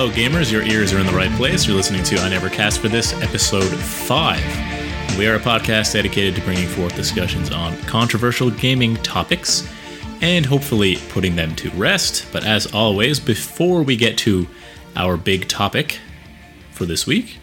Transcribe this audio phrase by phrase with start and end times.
[0.00, 0.52] hello, gamers.
[0.52, 1.66] Your ears are in the right place.
[1.66, 5.18] You're listening to I Never Cast for this, episode 5.
[5.18, 9.68] We are a podcast dedicated to bringing forth discussions on controversial gaming topics
[10.20, 12.26] and hopefully putting them to rest.
[12.32, 14.46] But as always, before we get to
[14.94, 15.98] our big topic
[16.70, 17.38] for this week,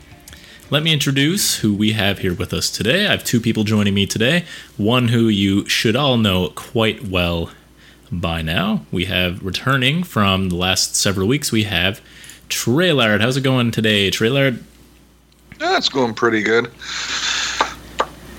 [0.70, 3.06] let me introduce who we have here with us today.
[3.06, 4.46] I have two people joining me today.
[4.78, 7.52] One who you should all know quite well
[8.10, 8.86] by now.
[8.94, 12.00] We have returning from the last several weeks, we have
[12.50, 13.22] Trailard.
[13.22, 14.62] How's it going today, Trailard?
[15.60, 16.72] Yeah, it's going pretty good.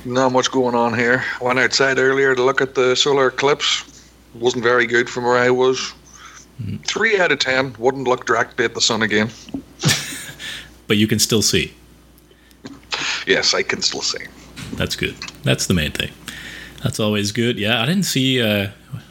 [0.04, 1.24] Not much going on here.
[1.40, 4.08] Went outside earlier to look at the solar eclipse.
[4.34, 5.94] Wasn't very good from where I was.
[6.84, 7.74] Three out of ten.
[7.78, 9.30] Wouldn't look directly at the sun again.
[10.86, 11.74] But you can still see.
[13.26, 14.24] Yes, I can still see.
[14.74, 15.16] That's good.
[15.42, 16.12] That's the main thing.
[16.82, 17.58] That's always good.
[17.58, 18.40] Yeah, I didn't see.
[18.40, 18.68] Uh,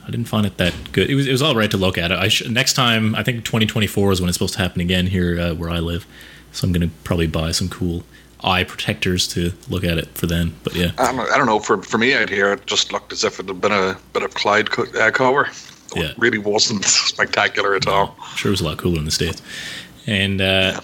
[0.07, 1.09] I didn't find it that good.
[1.09, 1.27] It was.
[1.27, 2.17] It was all right to look at it.
[2.19, 5.39] I sh- next time, I think 2024 is when it's supposed to happen again here
[5.39, 6.05] uh, where I live.
[6.51, 8.03] So I'm gonna probably buy some cool
[8.43, 10.53] eye protectors to look at it for then.
[10.63, 11.59] But yeah, I don't, I don't know.
[11.59, 14.21] For for me out here, it just looked as if it had been a bit
[14.23, 15.45] of Clyde co- uh, cover.
[15.95, 16.11] It Yeah.
[16.17, 18.15] really wasn't spectacular at all.
[18.21, 19.41] I'm sure it was a lot cooler in the states.
[20.05, 20.81] And uh,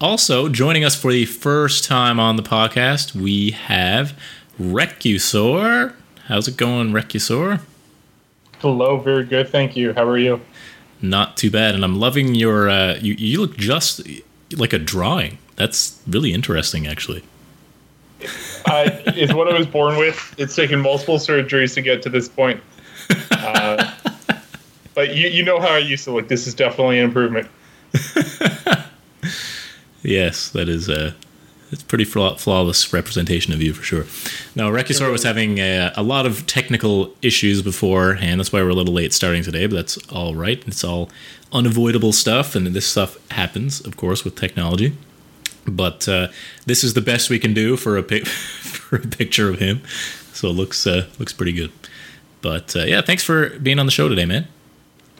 [0.00, 4.18] also joining us for the first time on the podcast, we have
[4.60, 5.94] Recusor.
[6.26, 7.60] How's it going, Recusor?
[8.60, 9.92] Hello, very good, thank you.
[9.92, 10.40] How are you?
[11.02, 12.68] Not too bad, and I'm loving your.
[12.68, 14.00] Uh, you you look just
[14.56, 15.38] like a drawing.
[15.56, 17.22] That's really interesting, actually.
[18.66, 20.34] I, it's what I was born with.
[20.38, 22.60] It's taken multiple surgeries to get to this point.
[23.30, 23.92] Uh,
[24.94, 26.28] but you, you know how I used to look.
[26.28, 27.48] This is definitely an improvement.
[30.06, 31.16] Yes, that is a.
[31.72, 34.04] It's pretty flaw- flawless representation of you for sure.
[34.54, 38.38] Now, Recusor was having a, a lot of technical issues beforehand.
[38.38, 40.62] That's why we're a little late starting today, but that's all right.
[40.66, 41.10] It's all
[41.52, 44.96] unavoidable stuff, and this stuff happens, of course, with technology.
[45.66, 46.28] But uh,
[46.66, 49.82] this is the best we can do for a pic- for a picture of him,
[50.32, 51.72] so it looks uh, looks pretty good.
[52.42, 54.46] But uh, yeah, thanks for being on the show today, man.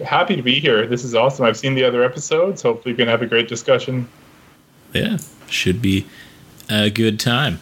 [0.04, 0.86] Happy to be here.
[0.86, 1.44] This is awesome.
[1.44, 2.62] I've seen the other episodes.
[2.62, 4.08] Hopefully, we can have a great discussion.
[4.92, 5.18] yeah,
[5.48, 6.06] should be
[6.68, 7.60] a good time.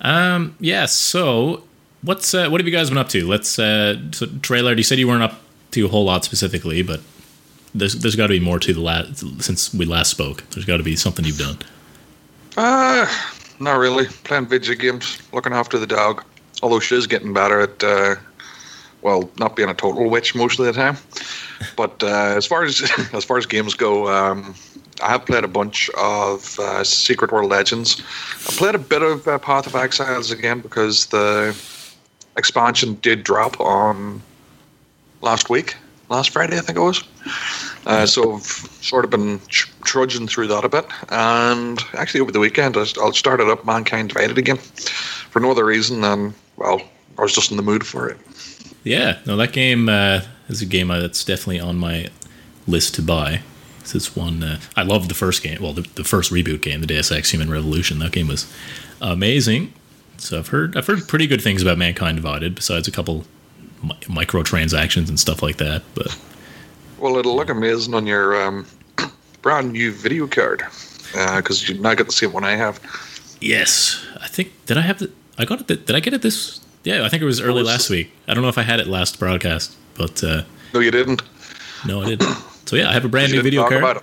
[0.00, 0.86] Um, yeah.
[0.86, 1.64] So,
[2.02, 3.26] what's uh, what have you guys been up to?
[3.26, 4.74] Let's uh, so, trailer.
[4.74, 5.40] You said you weren't up
[5.72, 7.00] to a whole lot specifically, but
[7.74, 10.44] there's there's got to be more to the last since we last spoke.
[10.50, 11.58] There's got to be something you've done.
[12.56, 13.06] Uh,
[13.60, 14.06] not really.
[14.24, 16.24] Playing video games, looking after the dog.
[16.62, 18.16] Although she's getting better at, uh,
[19.02, 20.96] well, not being a total witch most of the time.
[21.76, 22.82] But uh, as far as
[23.12, 24.54] as far as games go, um,
[25.00, 28.02] I have played a bunch of uh, Secret World Legends.
[28.46, 31.56] I played a bit of uh, Path of Exiles again because the
[32.36, 34.22] expansion did drop on
[35.20, 35.76] last week,
[36.08, 37.02] last Friday, I think it was.
[37.86, 40.86] Uh, so I've sort of been tr- trudging through that a bit.
[41.10, 45.64] And actually, over the weekend, I'll start it up Mankind Divided again for no other
[45.64, 46.80] reason than, well,
[47.18, 48.18] I was just in the mood for it.
[48.84, 52.08] Yeah, no, that game uh, is a game uh, that's definitely on my
[52.66, 53.42] list to buy.
[53.94, 55.60] It's one uh, I love the first game.
[55.62, 57.98] Well, the, the first reboot game, the Deus Ex Human Revolution.
[58.00, 58.52] That game was
[59.00, 59.72] amazing.
[60.18, 62.54] So I've heard I've heard pretty good things about Mankind Divided.
[62.54, 63.24] Besides a couple
[63.82, 65.82] mi- microtransactions and stuff like that.
[65.94, 66.16] But
[66.98, 68.66] Well, it'll look amazing on your um,
[69.42, 70.64] brand new video card
[71.36, 72.80] because you now get the same one I have.
[73.40, 75.68] yes, I think did I have the I got it.
[75.68, 76.60] th- Did I get it this?
[76.82, 78.10] Yeah, I think it was early was- last week.
[78.26, 80.42] I don't know if I had it last broadcast, but uh,
[80.74, 81.22] No, you didn't.
[81.86, 82.28] no, I didn't.
[82.68, 84.02] So yeah, I have a brand new video card.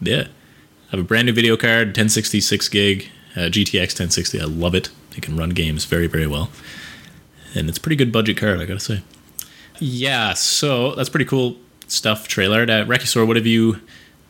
[0.00, 0.22] Yeah.
[0.22, 4.40] I have a brand new video card, 1066 gig, uh, GTX 1060.
[4.40, 4.88] I love it.
[5.14, 6.48] It can run games very, very well.
[7.54, 9.02] And it's a pretty good budget card, I gotta say.
[9.80, 11.56] Yeah, so that's pretty cool
[11.88, 12.62] stuff, trailer.
[12.62, 13.82] Uh, Recusor, what have you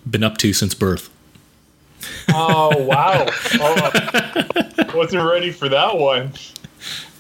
[0.04, 1.09] been up to since birth?
[2.28, 3.27] Oh wow!
[3.60, 6.33] oh, wasn't ready for that one.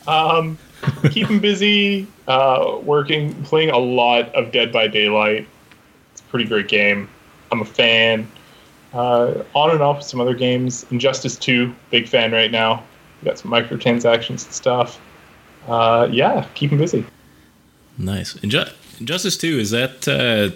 [0.08, 0.58] Um,
[1.10, 5.46] keeping busy, uh, working, playing a lot of Dead by Daylight.
[6.30, 7.08] It's a pretty great game.
[7.50, 8.30] I'm a fan.
[8.92, 10.84] Uh, on and off with some other games.
[10.90, 12.84] Injustice 2, big fan right now.
[13.22, 15.00] We got some microtransactions and stuff.
[15.66, 17.04] Uh, yeah, keeping busy.
[17.98, 18.34] Nice.
[18.34, 20.54] Inju- Injustice 2, is that uh,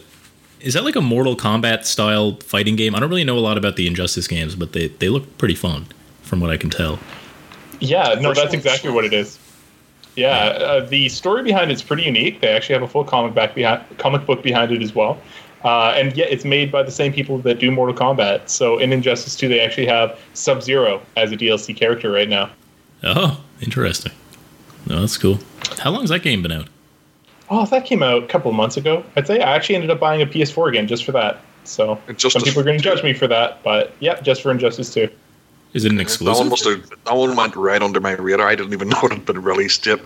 [0.60, 2.94] is that like a Mortal Kombat style fighting game?
[2.94, 5.54] I don't really know a lot about the Injustice games, but they, they look pretty
[5.54, 5.86] fun
[6.22, 6.98] from what I can tell.
[7.80, 9.38] Yeah, no, that's exactly what it is.
[10.16, 12.40] Yeah, uh, the story behind it's pretty unique.
[12.40, 15.18] They actually have a full comic back behind, comic book behind it as well,
[15.64, 18.49] uh, and yet it's made by the same people that do Mortal Kombat.
[18.49, 22.50] So in Injustice 2, they actually have Sub Zero as a DLC character right now.
[23.02, 24.12] Oh, interesting.
[24.87, 25.38] No, that's cool.
[25.78, 26.69] How long has that game been out?
[27.50, 29.05] Oh, that came out a couple of months ago.
[29.16, 31.40] I'd say I actually ended up buying a PS4 again just for that.
[31.64, 34.50] So Injustice some people are going to judge me for that, but yeah, just for
[34.50, 35.08] Injustice 2.
[35.72, 36.46] Is it an That one exclusive?
[36.49, 38.46] must have, that one went right under my radar.
[38.46, 40.00] I didn't even know it had been released yet.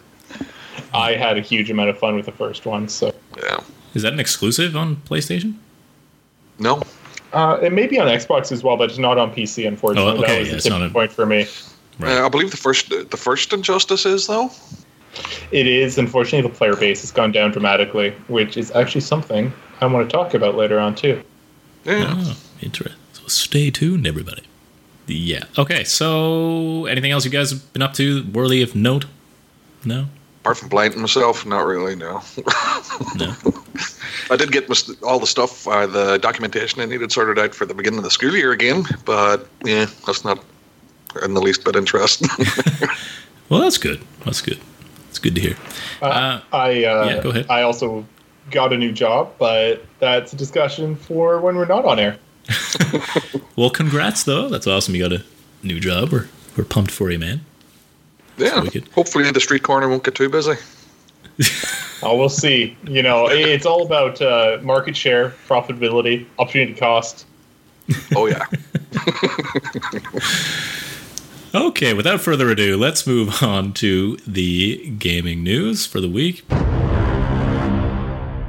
[0.95, 3.59] I had a huge amount of fun with the first one, so Yeah.
[3.99, 5.55] Is that an exclusive on PlayStation?
[6.61, 6.81] No.
[7.33, 9.67] uh, it may be on Xbox as well, but it's not on PC.
[9.67, 11.47] Unfortunately, Oh, okay, that was yeah, the tipping a- point for me.
[11.99, 12.17] Right.
[12.17, 14.51] Uh, I believe the first the first Injustice is though.
[15.51, 19.87] It is unfortunately the player base has gone down dramatically, which is actually something I
[19.87, 21.21] want to talk about later on too.
[21.85, 22.15] Yeah.
[22.17, 23.01] Oh, interesting.
[23.15, 24.43] So stay tuned, everybody.
[25.09, 25.45] Yeah.
[25.59, 25.83] Okay.
[25.85, 29.07] So, anything else you guys have been up to worthy of note?
[29.85, 30.07] No.
[30.41, 31.97] Apart from blinding myself, not really.
[31.97, 32.23] No.
[33.17, 33.35] No.
[34.31, 34.71] I did get
[35.03, 38.11] all the stuff, uh, the documentation I needed sorted out for the beginning of the
[38.11, 40.45] school year again, but yeah, that's not
[41.23, 42.29] in the least bit interesting.
[43.49, 44.01] Well, that's good.
[44.25, 44.61] That's good.
[45.09, 45.57] It's good to hear.
[46.03, 47.47] Uh, I uh, yeah, go ahead.
[47.49, 48.05] I also
[48.51, 52.19] got a new job, but that's a discussion for when we're not on air.
[53.57, 54.49] well, congrats though.
[54.49, 54.95] That's awesome.
[54.95, 55.25] You got a
[55.63, 56.11] new job.
[56.11, 57.41] We're we're pumped for you, man.
[58.39, 58.61] Yeah.
[58.61, 58.89] wicked.
[58.89, 60.55] Hopefully the street corner won't get too busy.
[62.01, 62.77] Oh, we'll see.
[62.85, 67.27] You know, it's all about uh, market share, profitability, opportunity cost.
[68.15, 68.47] Oh yeah.
[71.55, 76.45] Okay, without further ado, let's move on to the gaming news for the week.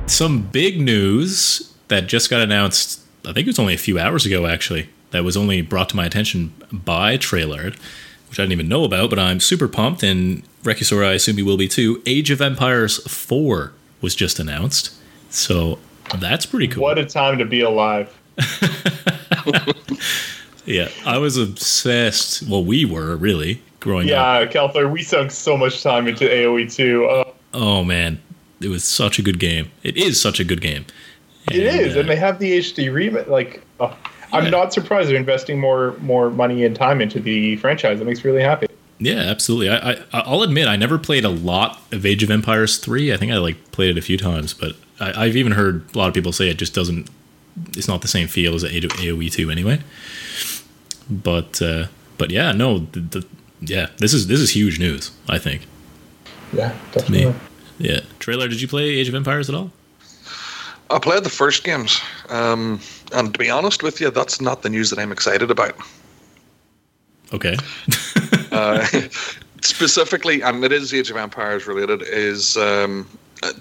[0.06, 4.26] Some big news that just got announced, I think it was only a few hours
[4.26, 7.80] ago actually, that was only brought to my attention by Trailard,
[8.30, 11.46] which I didn't even know about, but I'm super pumped, and Recusor, I assume you
[11.46, 12.02] will be too.
[12.06, 13.72] Age of Empires 4
[14.02, 14.94] was just announced.
[15.30, 15.80] So
[16.18, 16.84] that's pretty cool.
[16.84, 18.16] What a time to be alive.
[20.66, 22.44] Yeah, I was obsessed.
[22.48, 24.12] Well, we were really growing up.
[24.12, 27.06] Yeah, Kelthar, we sunk so much time into AoE 2.
[27.06, 27.24] Uh,
[27.56, 28.22] Oh man,
[28.62, 29.72] it was such a good game.
[29.81, 30.86] It is such a good game.
[31.52, 33.26] it is, uh, and they have the HD remake.
[33.28, 33.96] Like, Yeah.
[34.31, 38.00] I'm not surprised they're investing more more money and time into the franchise.
[38.00, 38.68] That makes me really happy.
[39.00, 39.70] yeah, absolutely.
[39.70, 43.14] I, I I'll admit I never played a lot of Age of Empires three.
[43.14, 45.98] I think I like played it a few times, but I, I've even heard a
[45.98, 47.10] lot of people say it just doesn't.
[47.76, 49.81] It's not the same feel as AOE two anyway.
[51.10, 51.88] But uh,
[52.18, 53.28] but yeah, no, the, the,
[53.62, 55.12] yeah, this is this is huge news.
[55.28, 55.68] I think.
[56.54, 57.36] Yeah, definitely.
[57.78, 58.48] Yeah, trailer.
[58.48, 59.72] Did you play Age of Empires at all?
[60.90, 62.80] I played the first games, um,
[63.14, 65.76] and to be honest with you, that's not the news that I'm excited about.
[67.34, 67.56] Okay.
[68.52, 68.84] Uh,
[69.62, 73.08] specifically, and it is Age of Empires related, is um,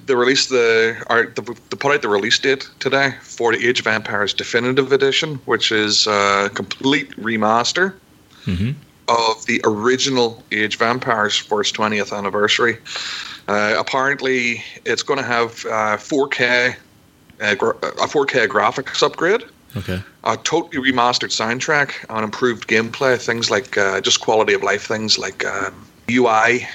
[0.06, 3.80] they released the or the, they put out the release date today for the Age
[3.80, 7.94] of Empires Definitive Edition, which is a complete remaster
[8.44, 8.70] hmm
[9.08, 12.78] of the original Age of Empires for its 20th anniversary.
[13.48, 16.76] Uh, apparently, it's going to have uh, 4K
[17.38, 19.44] gra- a 4K graphics upgrade
[19.76, 20.02] Okay.
[20.24, 25.18] a totally remastered soundtrack and improved gameplay, things like uh, just quality of life things
[25.18, 25.74] like um,
[26.10, 26.66] UI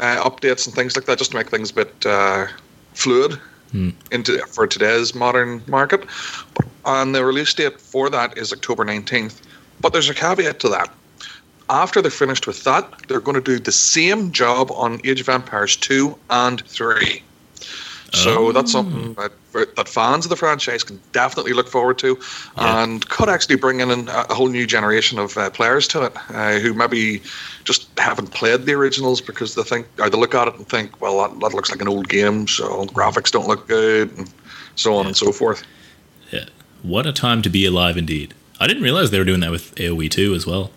[0.00, 2.46] uh, updates and things like that, just to make things a bit uh,
[2.94, 3.38] fluid
[3.70, 3.90] Hmm.
[4.10, 6.04] into for today's modern market.
[6.84, 9.40] And the release date for that is October 19th.
[9.80, 10.90] But there's a caveat to that.
[11.70, 15.28] After they're finished with that, they're going to do the same job on Age of
[15.30, 17.22] Empires 2 and 3.
[18.12, 18.52] So Oh.
[18.52, 19.32] that's something that,
[19.76, 22.18] that fans of the franchise can definitely look forward to,
[22.58, 22.82] Yeah.
[22.82, 26.12] and could actually bring in a, a whole new generation of uh, players to it
[26.30, 27.22] uh, who maybe
[27.64, 31.00] just haven't played the originals because they think or they look at it and think,
[31.00, 34.30] well, that, that looks like an old game, so graphics don't look good, and
[34.76, 35.62] so on and so forth.
[36.30, 36.44] Yeah.
[36.82, 38.34] What a time to be alive indeed.
[38.60, 40.70] I didn't realize they were doing that with AoE 2 as well.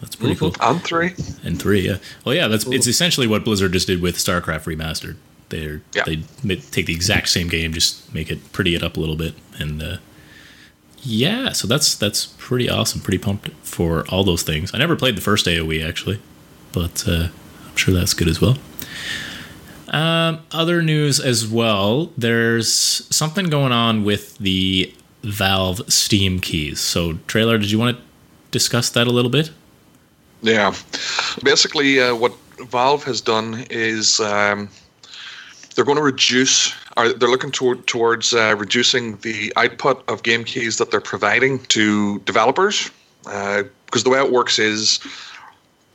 [0.00, 0.54] That's pretty cool.
[0.60, 1.96] And three, And 3, yeah.
[2.24, 5.16] Well, yeah, that's it's essentially what Blizzard just did with StarCraft Remastered.
[5.50, 6.04] They're Yeah.
[6.44, 9.34] they take the exact same game, just make it pretty it up a little bit
[9.58, 9.96] and uh
[11.02, 13.00] yeah, so that's that's pretty awesome.
[13.00, 14.74] Pretty pumped for all those things.
[14.74, 16.20] I never played the first AoE actually,
[16.72, 17.28] but uh,
[17.68, 18.58] I'm sure that's good as well.
[19.88, 22.10] Um, other news as well.
[22.18, 22.70] There's
[23.14, 26.80] something going on with the Valve Steam keys.
[26.80, 28.02] So, trailer, did you want to
[28.50, 29.50] discuss that a little bit?
[30.42, 30.74] Yeah.
[31.42, 32.36] Basically, uh, what
[32.70, 34.68] Valve has done is um,
[35.78, 40.42] they're going to reduce, or they're looking toward, towards uh, reducing the output of game
[40.42, 42.90] keys that they're providing to developers.
[43.22, 44.98] Because the way it works is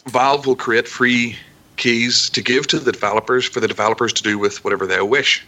[0.07, 1.35] Valve will create free
[1.75, 5.43] keys to give to the developers for the developers to do with whatever they wish.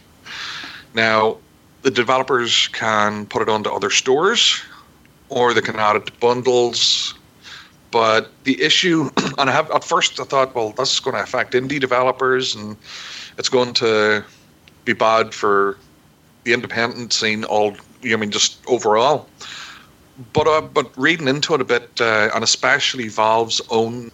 [0.92, 1.38] Now,
[1.80, 4.60] the developers can put it onto other stores,
[5.30, 7.14] or they can add it to bundles,
[7.90, 11.22] but the issue, and I have at first I thought, well, this is going to
[11.22, 12.76] affect indie developers, and
[13.38, 14.24] it's going to
[14.84, 15.76] be bad for
[16.44, 17.76] the independent scene all
[18.12, 19.28] I mean, just overall.
[20.32, 24.10] But uh, but reading into it a bit, uh, and especially Valve's own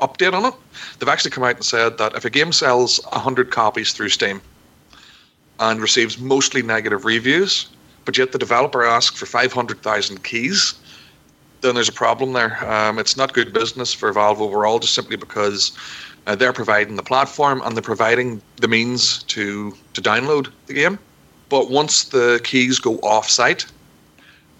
[0.00, 0.54] update on it,
[0.98, 4.40] they've actually come out and said that if a game sells 100 copies through Steam
[5.60, 7.68] and receives mostly negative reviews,
[8.04, 10.74] but yet the developer asks for 500,000 keys,
[11.62, 12.64] then there's a problem there.
[12.70, 15.72] Um, it's not good business for Valve overall, just simply because
[16.28, 20.98] uh, they're providing the platform and they're providing the means to to download the game.
[21.48, 23.64] But once the keys go off-site,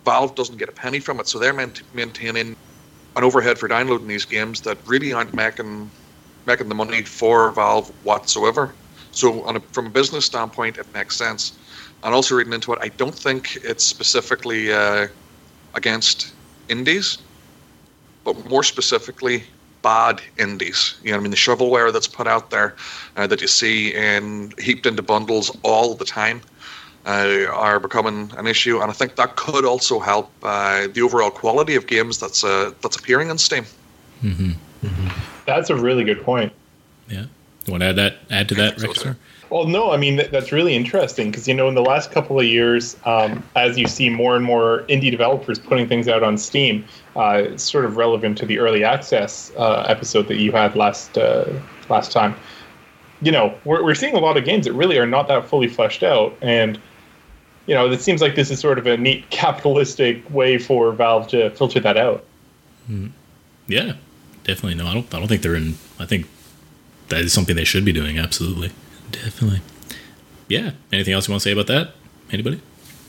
[0.07, 2.57] Valve doesn't get a penny from it, so they're maintaining
[3.17, 5.91] an overhead for downloading these games that really aren't making
[6.47, 8.73] making the money for Valve whatsoever.
[9.11, 11.53] So, a, from a business standpoint, it makes sense.
[12.03, 15.09] And also reading into it, I don't think it's specifically uh,
[15.75, 16.33] against
[16.71, 17.19] indies,
[18.25, 19.45] but more specifically
[19.88, 20.80] bad indies.
[21.02, 22.71] You know, I mean, the shovelware that's put out there
[23.16, 26.38] uh, that you see in heaped into bundles all the time
[27.07, 31.30] uh, are becoming an issue, and I think that could also help uh, the overall
[31.30, 33.64] quality of games that's uh, that's appearing on Steam.
[34.23, 34.52] Mm-hmm.
[34.87, 35.09] Mm-hmm.
[35.47, 36.52] That's a really good point.
[37.09, 37.26] Yeah,
[37.64, 39.04] you want to add that add to that, Rex?
[39.50, 42.38] Well, no, I mean that, that's really interesting because you know in the last couple
[42.38, 46.37] of years, um, as you see more and more indie developers putting things out on
[46.37, 46.85] Steam,
[47.17, 51.17] uh, it's sort of relevant to the early access uh, episode that you had last
[51.17, 51.47] uh,
[51.88, 52.35] last time.
[53.23, 55.69] You know, we're we're seeing a lot of games that really are not that fully
[55.69, 56.78] fleshed out, and
[57.67, 61.28] you know, it seems like this is sort of a neat capitalistic way for Valve
[61.28, 62.25] to filter that out.
[62.90, 63.12] Mm.
[63.67, 63.95] Yeah,
[64.45, 64.75] definitely.
[64.75, 65.14] No, I don't.
[65.14, 65.76] I don't think they're in.
[65.99, 66.26] I think
[67.09, 68.19] that is something they should be doing.
[68.19, 68.73] Absolutely.
[69.11, 69.61] Definitely.
[70.49, 70.73] Yeah.
[70.93, 71.95] Anything else you want to say about that?
[72.31, 72.61] Anybody?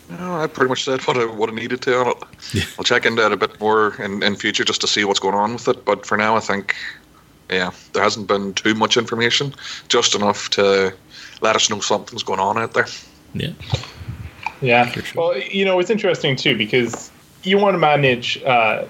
[0.10, 2.18] No, I pretty much said what I what I needed to on it.
[2.54, 2.64] Yeah.
[2.78, 5.36] I'll check into it a bit more in, in future just to see what's going
[5.36, 5.86] on with it.
[5.86, 6.76] But for now, I think,
[7.50, 9.54] yeah, there hasn't been too much information,
[9.88, 10.94] just enough to
[11.42, 12.88] let us know something's going on out there.
[13.36, 13.52] Yeah.
[14.62, 14.90] Yeah.
[14.92, 15.04] Sure.
[15.16, 17.12] Well, you know, it's interesting too because
[17.44, 18.86] you want to manage uh,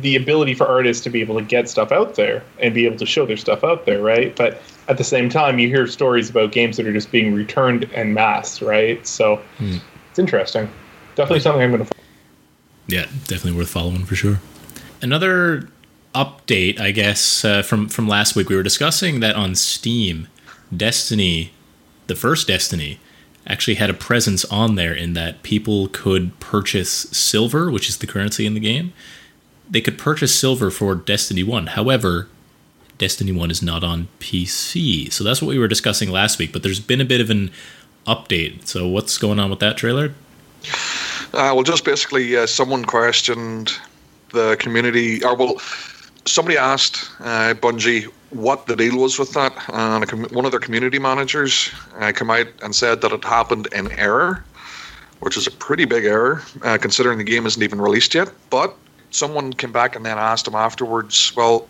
[0.00, 2.98] the ability for artists to be able to get stuff out there and be able
[2.98, 4.36] to show their stuff out there, right?
[4.36, 7.88] But at the same time, you hear stories about games that are just being returned
[7.92, 9.04] en masse, right?
[9.06, 9.76] So hmm.
[10.10, 10.68] it's interesting.
[11.14, 11.92] Definitely something I'm going to.
[12.86, 14.40] Yeah, definitely worth following for sure.
[15.00, 15.68] Another
[16.14, 20.28] update, I guess, uh, from from last week, we were discussing that on Steam,
[20.74, 21.52] Destiny,
[22.06, 22.98] the first Destiny,
[23.46, 28.06] actually had a presence on there in that people could purchase silver, which is the
[28.06, 28.92] currency in the game.
[29.68, 31.68] They could purchase silver for Destiny 1.
[31.68, 32.28] However,
[33.02, 35.12] Destiny 1 is not on PC.
[35.12, 37.50] So that's what we were discussing last week, but there's been a bit of an
[38.06, 38.64] update.
[38.68, 40.14] So what's going on with that trailer?
[41.32, 43.72] Uh, well, just basically, uh, someone questioned
[44.30, 45.58] the community, or well,
[46.26, 50.60] somebody asked uh, Bungie what the deal was with that, and com- one of their
[50.60, 54.44] community managers uh, came out and said that it happened in error,
[55.18, 58.30] which is a pretty big error uh, considering the game isn't even released yet.
[58.48, 58.76] But
[59.10, 61.66] someone came back and then asked him afterwards, well,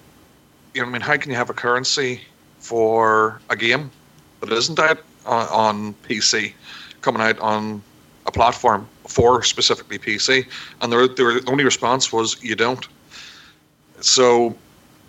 [0.75, 2.23] you know, I mean, how can you have a currency
[2.59, 3.91] for a game
[4.41, 6.53] that isn't out on, on PC,
[7.01, 7.83] coming out on
[8.27, 10.47] a platform for specifically PC?
[10.81, 12.87] And the, the only response was, you don't.
[14.01, 14.57] So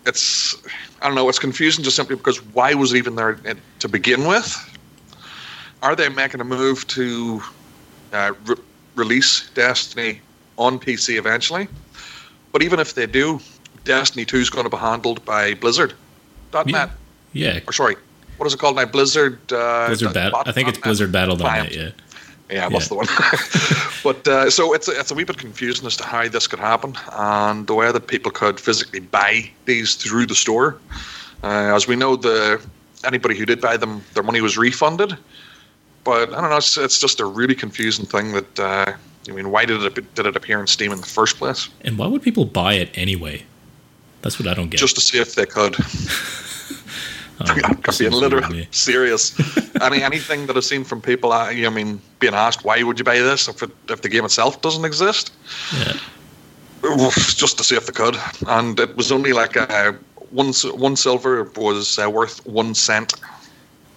[0.06, 0.56] it's,
[1.00, 3.38] I don't know, it's confusing just simply because why was it even there
[3.80, 4.70] to begin with?
[5.82, 7.42] Are they making a move to
[8.12, 8.56] uh, re-
[8.94, 10.20] release Destiny
[10.56, 11.68] on PC eventually?
[12.52, 13.40] But even if they do,
[13.84, 15.94] Destiny 2 is going to be handled by Blizzard.
[16.52, 16.66] .net.
[16.66, 16.88] Yeah.
[17.32, 17.60] yeah.
[17.66, 17.96] Or sorry,
[18.36, 18.84] what is it called now?
[18.84, 19.38] Blizzard.
[19.52, 20.42] Uh, Blizzard Battle.
[20.46, 21.74] I think it's Blizzard Battle Battle.net.
[21.74, 21.90] Yeah.
[22.50, 22.88] Yeah, that's yeah.
[22.88, 23.06] the one.
[24.04, 26.58] but uh, so it's a, it's a wee bit confusing as to how this could
[26.58, 30.76] happen and the way that people could physically buy these through the store.
[31.42, 32.62] Uh, as we know, the
[33.04, 35.16] anybody who did buy them, their money was refunded.
[36.04, 36.58] But I don't know.
[36.58, 38.58] It's, it's just a really confusing thing that.
[38.58, 38.92] Uh,
[39.26, 41.70] I mean, why did it did it appear in Steam in the first place?
[41.80, 43.44] And why would people buy it anyway?
[44.24, 44.80] That's what I don't get.
[44.80, 45.76] Just to see if they could.
[47.40, 49.38] oh, I'm being literally serious.
[49.82, 53.04] Any anything that I've seen from people, I, I mean, being asked why would you
[53.04, 55.30] buy this if it, if the game itself doesn't exist?
[55.76, 55.92] Yeah.
[57.36, 58.16] Just to see if they could,
[58.46, 59.96] and it was only like a,
[60.30, 63.14] one one silver was uh, worth one cent.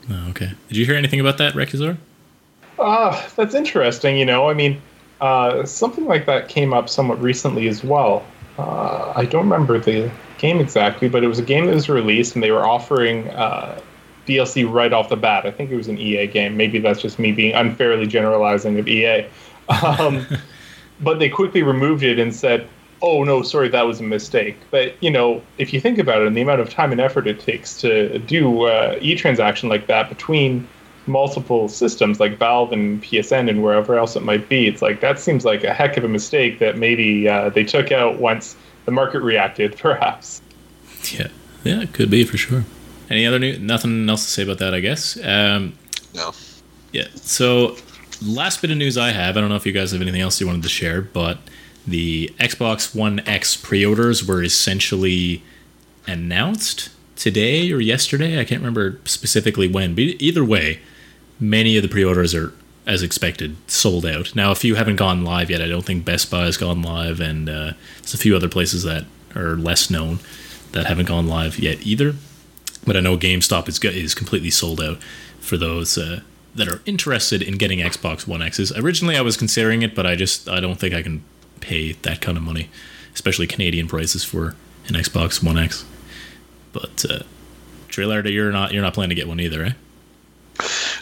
[0.10, 0.52] Oh, okay.
[0.68, 1.98] Did you hear anything about that, Rekazor?
[2.80, 4.18] Ah, uh, that's interesting.
[4.18, 4.82] You know, I mean,
[5.22, 8.26] uh, something like that came up somewhat recently as well.
[8.58, 12.36] Uh, I don't remember the game exactly, but it was a game that was released
[12.36, 13.80] and they were offering uh,
[14.26, 15.46] DLC right off the bat.
[15.46, 16.58] I think it was an EA game.
[16.58, 19.26] Maybe that's just me being unfairly generalizing of EA.
[19.84, 20.26] Um,
[21.02, 22.70] but they quickly removed it and said,
[23.02, 24.58] oh, no, sorry, that was a mistake.
[24.72, 27.28] But, you know, if you think about it and the amount of time and effort
[27.28, 30.66] it takes to do uh, e transaction like that between
[31.08, 34.68] multiple systems like Valve and PSN and wherever else it might be.
[34.68, 37.92] It's like that seems like a heck of a mistake that maybe uh, they took
[37.92, 40.42] out once the market reacted, perhaps.
[41.12, 41.28] Yeah,
[41.64, 42.64] yeah, it could be for sure.
[43.10, 43.58] Any other new?
[43.60, 45.18] Nothing else to say about that, I guess.
[45.24, 45.78] Um,
[46.14, 46.34] No.
[46.92, 47.08] yeah.
[47.16, 47.78] So,
[48.26, 49.38] last bit of news I have.
[49.38, 51.38] I don't know if you guys have anything else you wanted to share, but
[51.86, 55.42] the Xbox One X pre-orders were essentially
[56.06, 58.40] announced today or yesterday.
[58.40, 60.80] I can't remember specifically when, but either way,
[61.40, 62.54] many of the pre-orders are
[62.86, 64.34] as expected sold out.
[64.34, 65.62] Now, a few haven't gone live yet.
[65.62, 68.84] I don't think Best Buy has gone live, and uh, there's a few other places
[68.84, 70.20] that are less known
[70.72, 72.16] that haven't gone live yet either.
[72.86, 75.00] But I know GameStop is is completely sold out
[75.40, 76.22] for those uh,
[76.56, 78.72] that are interested in getting Xbox One X's.
[78.72, 81.24] Originally, I was considering it, but I just I don't think I can
[81.60, 82.70] pay that kind of money,
[83.14, 84.56] especially Canadian prices for
[84.88, 85.84] an Xbox One X.
[86.72, 87.20] But uh,
[87.90, 89.74] trailer, you're not you're not planning to get one either, eh?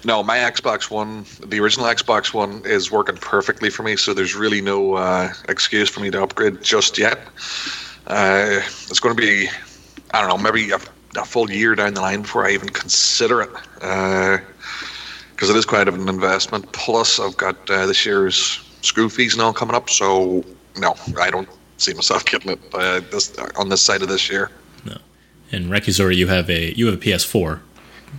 [0.03, 3.95] No, my Xbox One, the original Xbox One, is working perfectly for me.
[3.95, 7.19] So there's really no uh, excuse for me to upgrade just yet.
[8.07, 9.49] Uh, it's going to be,
[10.11, 10.79] I don't know, maybe a,
[11.17, 15.87] a full year down the line before I even consider it, because it is quite
[15.87, 16.71] of an investment.
[16.71, 19.89] Plus, I've got uh, this year's school fees and all coming up.
[19.89, 20.43] So
[20.77, 24.51] no, I don't see myself getting it uh, this on this side of this year.
[24.85, 24.97] No.
[25.51, 27.61] And Rekuzori, you have a you have a PS4.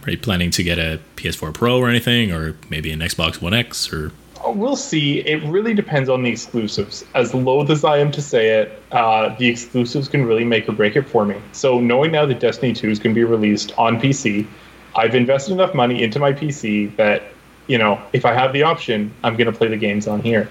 [0.05, 3.55] Are you planning to get a PS4 Pro or anything, or maybe an Xbox One
[3.55, 4.13] X, or
[4.47, 5.21] Oh, We'll see.
[5.21, 7.05] It really depends on the exclusives.
[7.15, 10.73] As loath as I am to say it, uh, the exclusives can really make or
[10.73, 11.37] break it for me.
[11.53, 14.47] So, knowing now that Destiny 2 is going to be released on PC,
[14.95, 17.25] I've invested enough money into my PC that,
[17.67, 20.49] you know, if I have the option, I'm going to play the games on here.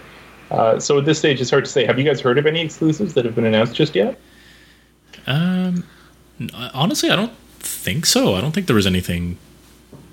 [0.52, 1.86] Uh, so, at this stage, it's hard to say.
[1.86, 4.20] Have you guys heard of any exclusives that have been announced just yet?
[5.26, 5.86] Um,
[6.74, 8.36] honestly, I don't think so.
[8.36, 9.38] I don't think there was anything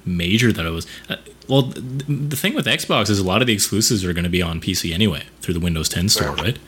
[0.04, 0.86] major that I was.
[1.08, 1.16] Uh,
[1.48, 4.30] well, th- the thing with Xbox is a lot of the exclusives are going to
[4.30, 6.42] be on PC anyway through the Windows 10 store, Yeah.
[6.42, 6.58] right?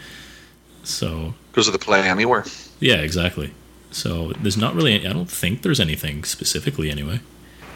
[0.83, 2.45] So Because of the Play Anywhere.
[2.81, 3.53] yeah, exactly.
[3.91, 5.07] So there's not really.
[5.07, 7.21] I don't think there's anything specifically anyway.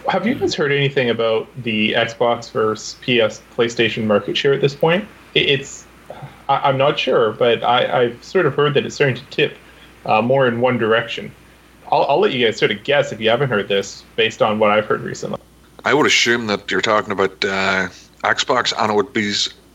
[0.08, 4.74] Have you guys heard anything about the Xbox versus PS PlayStation market share at this
[4.74, 5.06] point?
[5.34, 5.86] It's
[6.48, 9.56] I, I'm not sure, but I, I've sort of heard that it's starting to tip
[10.06, 11.30] uh, more in one direction.
[11.90, 14.58] I'll, I'll let you guys sort of guess if you haven't heard this based on
[14.58, 15.40] what I've heard recently.
[15.84, 17.88] I would assume that you're talking about uh,
[18.24, 19.32] Xbox, and it would be.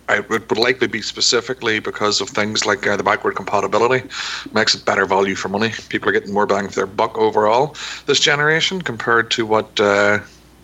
[0.09, 4.05] It would likely be specifically because of things like uh, the backward compatibility
[4.51, 5.71] makes it better value for money.
[5.87, 10.19] People are getting more bang for their buck overall this generation compared to what uh,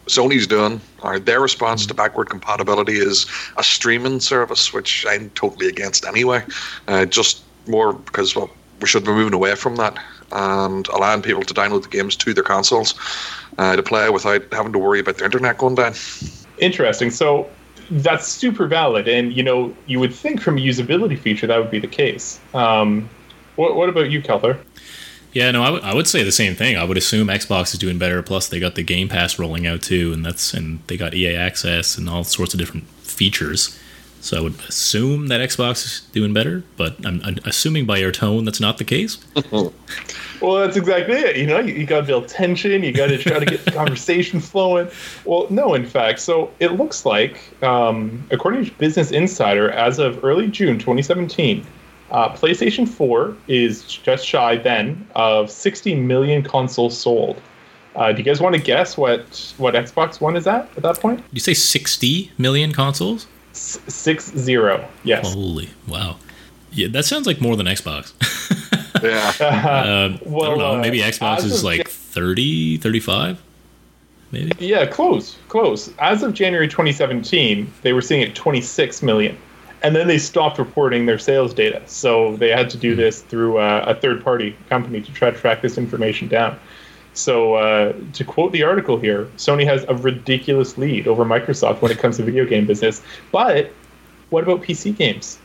[0.08, 0.82] Sony's doing.
[1.04, 6.44] Or their response to backward compatibility is a streaming service, which I'm totally against anyway.
[6.90, 8.50] Uh, just more because well,
[8.82, 9.98] we should be moving away from that
[10.32, 12.94] and allowing people to download the games to their consoles
[13.58, 15.94] uh, to play without having to worry about their internet going down.
[16.60, 17.10] Interesting.
[17.10, 17.50] So
[17.92, 21.72] that's super valid, and you know you would think from a usability feature that would
[21.72, 22.40] be the case.
[22.54, 23.10] Um,
[23.56, 24.60] what, what about you, Kelther?
[25.34, 26.76] Yeah, no, I would- I would say the same thing.
[26.78, 28.22] I would assume Xbox is doing better.
[28.24, 31.36] Plus, they got the Game Pass rolling out too, and that's and they got EA
[31.36, 33.78] access and all sorts of different features.
[34.22, 38.12] So I would assume that Xbox is doing better, but I'm, I'm assuming by your
[38.12, 39.18] tone that's not the case.
[40.42, 41.36] Well, that's exactly it.
[41.36, 42.82] You know, you, you got to build tension.
[42.84, 44.90] You got to try to get the conversation flowing.
[45.26, 50.24] Well, no, in fact, so it looks like, um, according to Business Insider, as of
[50.24, 51.66] early June 2017,
[52.12, 57.42] uh, PlayStation 4 is just shy then of 60 million consoles sold.
[57.96, 61.00] Uh, do you guys want to guess what what Xbox One is at at that
[61.00, 61.18] point?
[61.18, 63.28] Did you say 60 million consoles?
[63.60, 64.88] S- six zero.
[65.04, 65.34] Yes.
[65.34, 66.18] Holy wow!
[66.72, 68.14] Yeah, that sounds like more than Xbox.
[69.02, 69.30] Yeah.
[69.40, 70.74] Um, I don't know.
[70.76, 73.42] uh, Maybe Xbox is like Ja- 30, 35?
[74.32, 74.52] Maybe.
[74.60, 75.94] Yeah, close, close.
[76.00, 79.38] As of January 2017, they were seeing at 26 million,
[79.84, 81.82] and then they stopped reporting their sales data.
[81.86, 85.62] So they had to do this through uh, a third-party company to try to track
[85.62, 86.60] this information down.
[87.14, 91.92] So uh, to quote the article here, Sony has a ridiculous lead over Microsoft when
[91.92, 93.02] it comes to video game business.
[93.32, 93.72] But
[94.30, 95.40] what about PC games?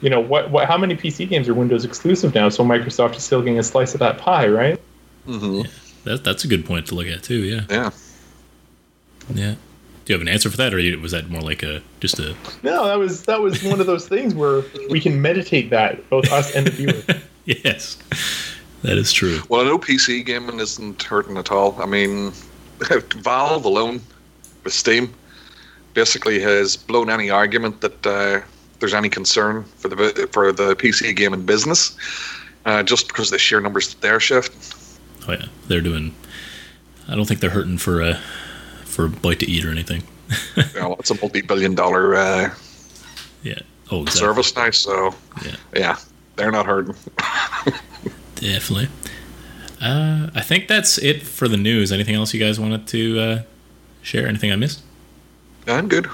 [0.00, 0.66] You know, what, what?
[0.66, 2.48] How many PC games are Windows exclusive now?
[2.48, 4.80] So Microsoft is still getting a slice of that pie, right?
[5.26, 5.68] Mm-hmm.
[6.04, 7.40] That, that's a good point to look at too.
[7.40, 7.64] Yeah.
[7.68, 7.90] Yeah.
[9.34, 9.54] Yeah.
[10.04, 12.34] Do you have an answer for that, or was that more like a just a?
[12.62, 16.32] No, that was that was one of those things where we can meditate that both
[16.32, 17.20] us and the viewer.
[17.44, 17.98] yes,
[18.82, 19.40] that is true.
[19.48, 21.80] Well, I know PC gaming isn't hurting at all.
[21.80, 22.32] I mean,
[23.16, 24.00] Valve alone
[24.64, 25.12] with Steam
[25.94, 28.40] basically has blown any argument that uh,
[28.78, 31.96] there's any concern for the for the PC gaming business,
[32.64, 34.60] uh, just because of the sheer numbers that they're shifting.
[35.28, 36.14] Oh yeah, they're doing.
[37.08, 38.14] I don't think they're hurting for a
[38.84, 40.02] for a bite to eat or anything.
[40.56, 42.54] you know, it's a multi-billion-dollar uh,
[43.42, 43.58] Yeah.
[43.90, 44.20] Oh, exactly.
[44.20, 45.14] service now, so
[45.44, 45.56] Yeah.
[45.74, 45.96] yeah,
[46.36, 46.94] they're not hurting.
[48.40, 48.88] Definitely.
[49.80, 51.92] Uh, I think that's it for the news.
[51.92, 53.42] Anything else you guys wanted to uh,
[54.02, 54.26] share?
[54.26, 54.82] Anything I missed?
[55.66, 56.08] I'm good.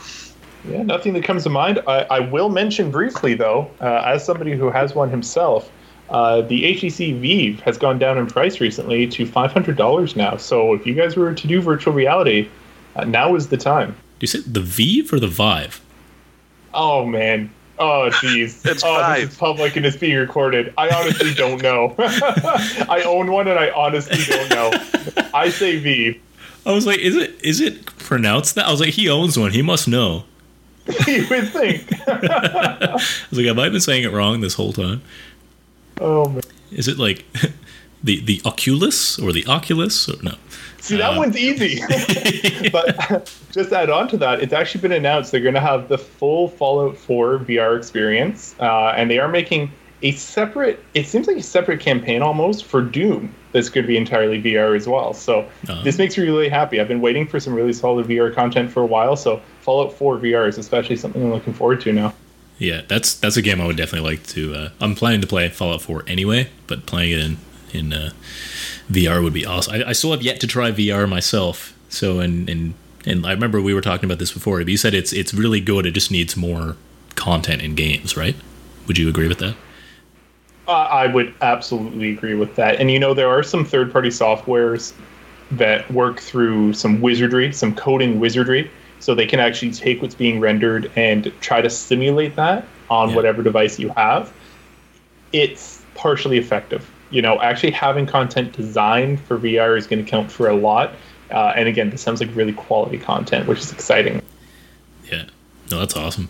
[0.68, 1.80] Yeah, nothing that comes to mind.
[1.86, 5.70] I, I will mention briefly, though, uh, as somebody who has one himself,
[6.10, 10.36] uh, the HTC Vive has gone down in price recently to $500 now.
[10.36, 12.48] So if you guys were to do virtual reality,
[12.94, 13.92] uh, now is the time.
[13.92, 15.80] Do you say the Vive or the Vive?
[16.74, 17.50] Oh, man.
[17.78, 18.64] Oh, jeez.
[18.64, 19.20] It's oh, five.
[19.20, 20.72] this is public and it's being recorded.
[20.78, 21.94] I honestly don't know.
[21.98, 24.72] I own one and I honestly don't know.
[25.34, 26.20] I say Vive.
[26.64, 28.66] I was like, is it is it pronounced that?
[28.66, 29.52] I was like, he owns one.
[29.52, 30.24] He must know.
[31.06, 31.88] you would think.
[32.08, 32.92] I
[33.30, 35.02] was like, have I been saying it wrong this whole time?
[36.00, 36.42] Oh, man.
[36.70, 37.24] Is it like
[38.02, 40.34] the the Oculus or the Oculus or no?
[40.86, 41.80] See, that Uh, one's easy.
[42.72, 45.88] but just to add on to that, it's actually been announced they're going to have
[45.88, 49.70] the full Fallout 4 VR experience, uh, and they are making
[50.02, 50.82] a separate.
[50.94, 54.76] It seems like a separate campaign almost for Doom that's going to be entirely VR
[54.76, 55.12] as well.
[55.14, 55.82] So Uh-huh.
[55.82, 56.80] this makes me really happy.
[56.80, 59.16] I've been waiting for some really solid VR content for a while.
[59.16, 62.14] So Fallout 4 VR is especially something I'm looking forward to now.
[62.58, 64.54] Yeah, that's that's a game I would definitely like to.
[64.54, 67.36] Uh, I'm planning to play Fallout 4 anyway, but playing it in
[67.72, 68.10] in uh,
[68.90, 69.74] VR would be awesome.
[69.74, 71.74] I, I still have yet to try VR myself.
[71.88, 72.74] So and and
[73.04, 74.58] and I remember we were talking about this before.
[74.58, 75.86] But you said it's it's really good.
[75.86, 76.76] It just needs more
[77.14, 78.36] content in games, right?
[78.86, 79.56] Would you agree with that?
[80.68, 82.80] Uh, I would absolutely agree with that.
[82.80, 84.92] And you know, there are some third party softwares
[85.52, 88.70] that work through some wizardry, some coding wizardry.
[88.98, 93.16] So they can actually take what's being rendered and try to simulate that on Yeah.
[93.16, 94.32] whatever device you have.
[95.32, 96.90] It's partially effective.
[97.16, 100.92] You know, actually having content designed for VR is going to count for a lot.
[101.30, 104.20] Uh, and again, this sounds like really quality content, which is exciting.
[105.10, 105.24] Yeah.
[105.70, 106.28] No, that's awesome.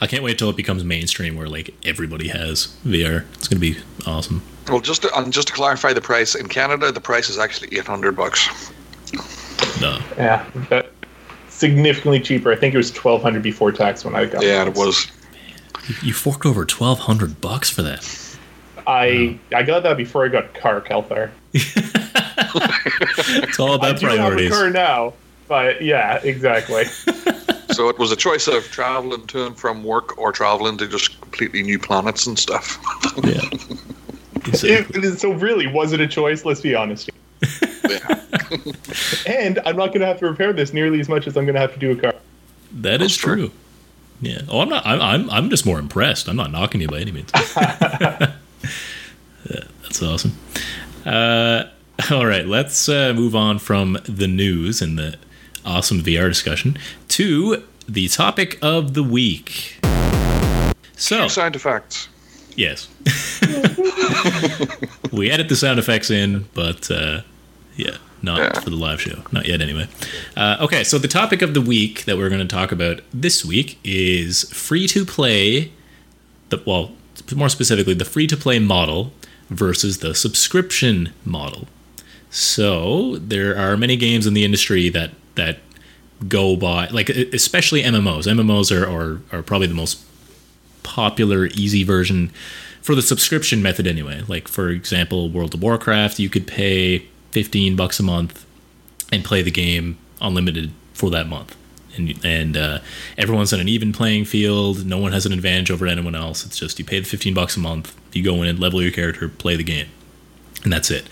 [0.00, 3.26] I can't wait till it becomes mainstream where like everybody has VR.
[3.34, 3.76] It's gonna be
[4.06, 4.40] awesome.
[4.68, 7.76] Well, just to, and just to clarify the price in Canada, the price is actually
[7.76, 8.72] eight hundred bucks.
[9.82, 9.98] No.
[10.16, 10.92] Yeah, that
[11.50, 12.50] significantly cheaper.
[12.50, 14.42] I think it was twelve hundred before tax when I got.
[14.42, 15.12] Yeah, it was.
[16.00, 18.02] You forked over twelve hundred bucks for that.
[18.86, 21.30] I I got that before I got a car, Kelthar.
[23.28, 25.14] It's all about I about do have a car now,
[25.48, 26.84] but yeah, exactly.
[27.72, 31.20] So it was a choice of traveling to and from work or traveling to just
[31.20, 32.78] completely new planets and stuff.
[33.22, 33.42] Yeah.
[34.46, 34.70] Exactly.
[34.70, 36.46] it, it is, so really, was it a choice?
[36.46, 37.10] Let's be honest.
[37.86, 38.20] yeah.
[39.26, 41.54] And I'm not going to have to repair this nearly as much as I'm going
[41.54, 42.14] to have to do a car.
[42.72, 43.36] That is That's true.
[43.36, 43.50] true.
[44.22, 44.42] Yeah.
[44.48, 44.86] Oh, I'm not.
[44.86, 45.30] I'm, I'm.
[45.30, 46.28] I'm just more impressed.
[46.28, 47.30] I'm not knocking you by any means.
[50.00, 50.32] That's awesome.
[51.04, 51.64] Uh,
[52.10, 55.16] all right, let's uh, move on from the news and the
[55.64, 56.76] awesome VR discussion
[57.08, 59.78] to the topic of the week.
[60.98, 62.08] So, Sound effects.
[62.56, 62.88] yes,
[65.12, 67.20] we edit the sound effects in, but uh,
[67.76, 68.60] yeah, not Yeah.
[68.60, 69.22] for the live show.
[69.30, 69.88] Not yet, anyway.
[70.36, 73.44] Uh, okay, so the topic of the week that we're going to talk about this
[73.44, 75.70] week is free to play.
[76.48, 76.92] The well,
[77.34, 79.12] more specifically, the free to play model
[79.50, 81.68] versus the subscription model.
[82.30, 85.58] So there are many games in the industry that that
[86.28, 88.26] go by like especially MMOs.
[88.26, 90.02] MMOs are are, are probably the most
[90.82, 92.30] popular easy version
[92.80, 94.22] for the subscription method anyway.
[94.28, 98.46] Like for example, World of Warcraft, you could pay 15 bucks a month
[99.12, 101.56] and play the game unlimited for that month.
[101.98, 102.78] And, and uh,
[103.16, 104.86] everyone's on an even playing field.
[104.86, 106.44] No one has an advantage over anyone else.
[106.44, 108.92] It's just you pay the 15 bucks a month, you go in and level your
[108.92, 109.88] character, play the game,
[110.64, 111.06] and that's it.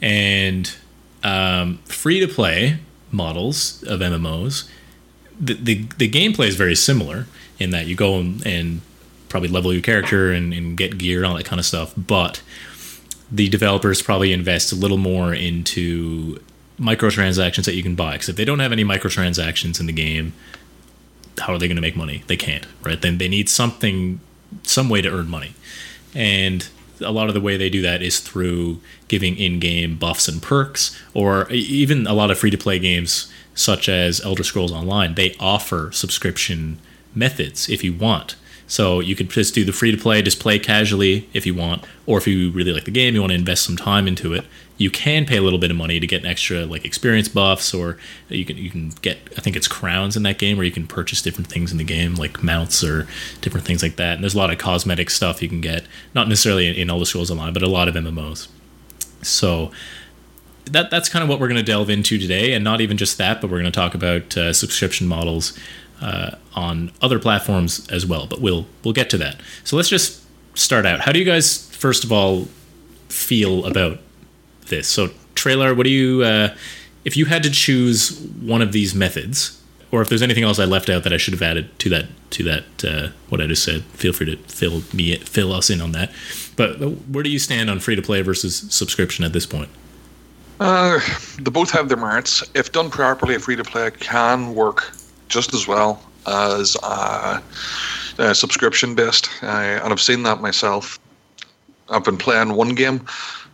[0.00, 0.74] And
[1.22, 2.78] um, free to play
[3.12, 4.68] models of MMOs,
[5.38, 7.26] the, the, the gameplay is very similar
[7.58, 8.80] in that you go and, and
[9.28, 12.42] probably level your character and, and get gear and all that kind of stuff, but
[13.30, 16.42] the developers probably invest a little more into
[16.80, 18.12] microtransactions that you can buy.
[18.12, 20.32] Because if they don't have any microtransactions in the game,
[21.38, 22.24] how are they going to make money?
[22.26, 23.00] They can't, right?
[23.00, 24.20] Then they need something,
[24.62, 25.54] some way to earn money.
[26.14, 26.68] And
[27.00, 30.98] a lot of the way they do that is through giving in-game buffs and perks,
[31.14, 35.14] or even a lot of free-to-play games such as Elder Scrolls Online.
[35.14, 36.78] They offer subscription
[37.14, 38.36] methods if you want.
[38.70, 41.84] So you could just do the free to play, just play casually if you want,
[42.06, 44.44] or if you really like the game, you want to invest some time into it.
[44.76, 47.74] You can pay a little bit of money to get an extra like experience buffs,
[47.74, 50.70] or you can you can get I think it's crowns in that game where you
[50.70, 53.08] can purchase different things in the game like mounts or
[53.40, 54.14] different things like that.
[54.14, 57.06] And there's a lot of cosmetic stuff you can get, not necessarily in, in Elder
[57.06, 58.46] Scrolls Online, but a lot of MMOs.
[59.20, 59.72] So
[60.72, 63.18] that that's kind of what we're going to delve into today, and not even just
[63.18, 65.58] that, but we're going to talk about uh, subscription models
[66.00, 68.26] uh, on other platforms as well.
[68.26, 69.40] But we'll we'll get to that.
[69.64, 70.22] So let's just
[70.54, 71.00] start out.
[71.00, 72.48] How do you guys first of all
[73.08, 73.98] feel about
[74.66, 74.88] this?
[74.88, 76.22] So trailer, what do you?
[76.22, 76.54] Uh,
[77.04, 80.64] if you had to choose one of these methods, or if there's anything else I
[80.64, 83.64] left out that I should have added to that to that uh, what I just
[83.64, 86.12] said, feel free to fill me fill us in on that.
[86.56, 86.78] But
[87.08, 89.70] where do you stand on free to play versus subscription at this point?
[90.60, 91.00] Uh,
[91.38, 92.44] they both have their merits.
[92.54, 94.92] If done properly, a free to play can work
[95.28, 97.40] just as well as uh,
[98.18, 101.00] uh, subscription based, and I've seen that myself.
[101.88, 103.06] I've been playing one game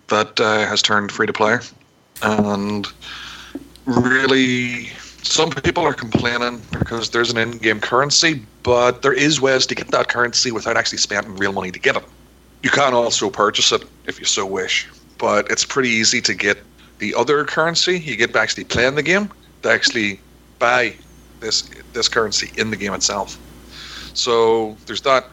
[0.09, 1.59] that uh, has turned free to play,
[2.23, 2.89] and
[3.85, 4.87] really,
[5.23, 9.89] some people are complaining because there's an in-game currency, but there is ways to get
[9.93, 12.05] that currency without actually spending real money to get it.
[12.65, 14.89] You can also purchase it if you so wish,
[15.19, 16.59] but it's pretty easy to get
[16.99, 17.99] the other currency.
[17.99, 19.31] You get by actually playing the game
[19.63, 20.23] to actually
[20.59, 20.97] buy
[21.41, 23.41] this this currency in the game itself.
[24.15, 25.25] So there's that.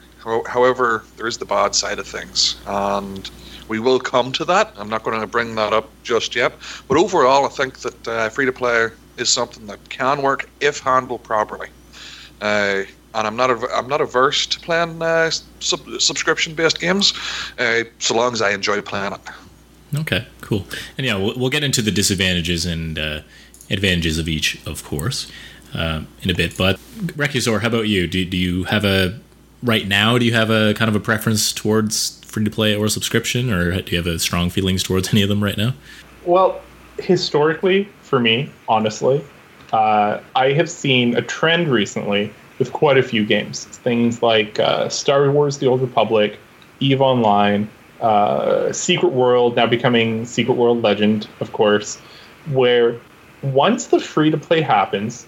[0.47, 3.29] However, there is the bad side of things, and
[3.67, 4.71] we will come to that.
[4.77, 6.59] I'm not going to bring that up just yet.
[6.87, 10.79] But overall, I think that uh, free to play is something that can work if
[10.79, 11.67] handled properly.
[12.39, 17.13] Uh, and I'm not I'm not averse to playing uh, sub- subscription based games,
[17.59, 19.21] uh, so long as I enjoy playing it.
[19.95, 20.65] Okay, cool.
[20.97, 23.21] And yeah, we'll, we'll get into the disadvantages and uh,
[23.69, 25.31] advantages of each, of course,
[25.73, 26.57] uh, in a bit.
[26.57, 26.77] But
[27.15, 28.07] Recusor, how about you?
[28.07, 29.19] Do, do you have a
[29.61, 30.17] right now?
[30.17, 33.81] Do you have a kind of a preference towards free to play or subscription, or
[33.81, 35.73] do you have a strong feelings towards any of them right now?
[36.25, 36.61] Well,
[36.99, 39.23] historically, for me, honestly,
[39.71, 43.65] uh, I have seen a trend recently with quite a few games.
[43.65, 46.39] Things like uh, Star Wars: The Old Republic,
[46.79, 47.69] Eve Online,
[48.01, 51.97] uh, Secret World, now becoming Secret World Legend, of course,
[52.51, 52.99] where
[53.41, 55.25] once the free to play happens,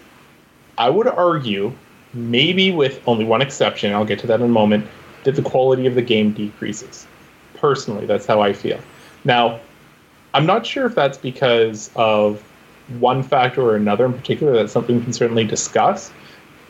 [0.78, 1.74] I would argue,
[2.14, 4.88] maybe with only one exception, I'll get to that in a moment,
[5.24, 7.08] that the quality of the game decreases.
[7.56, 8.80] Personally, that's how I feel.
[9.24, 9.60] Now,
[10.34, 12.44] I'm not sure if that's because of
[13.00, 14.54] one factor or another in particular.
[14.54, 16.12] That's something we can certainly discuss.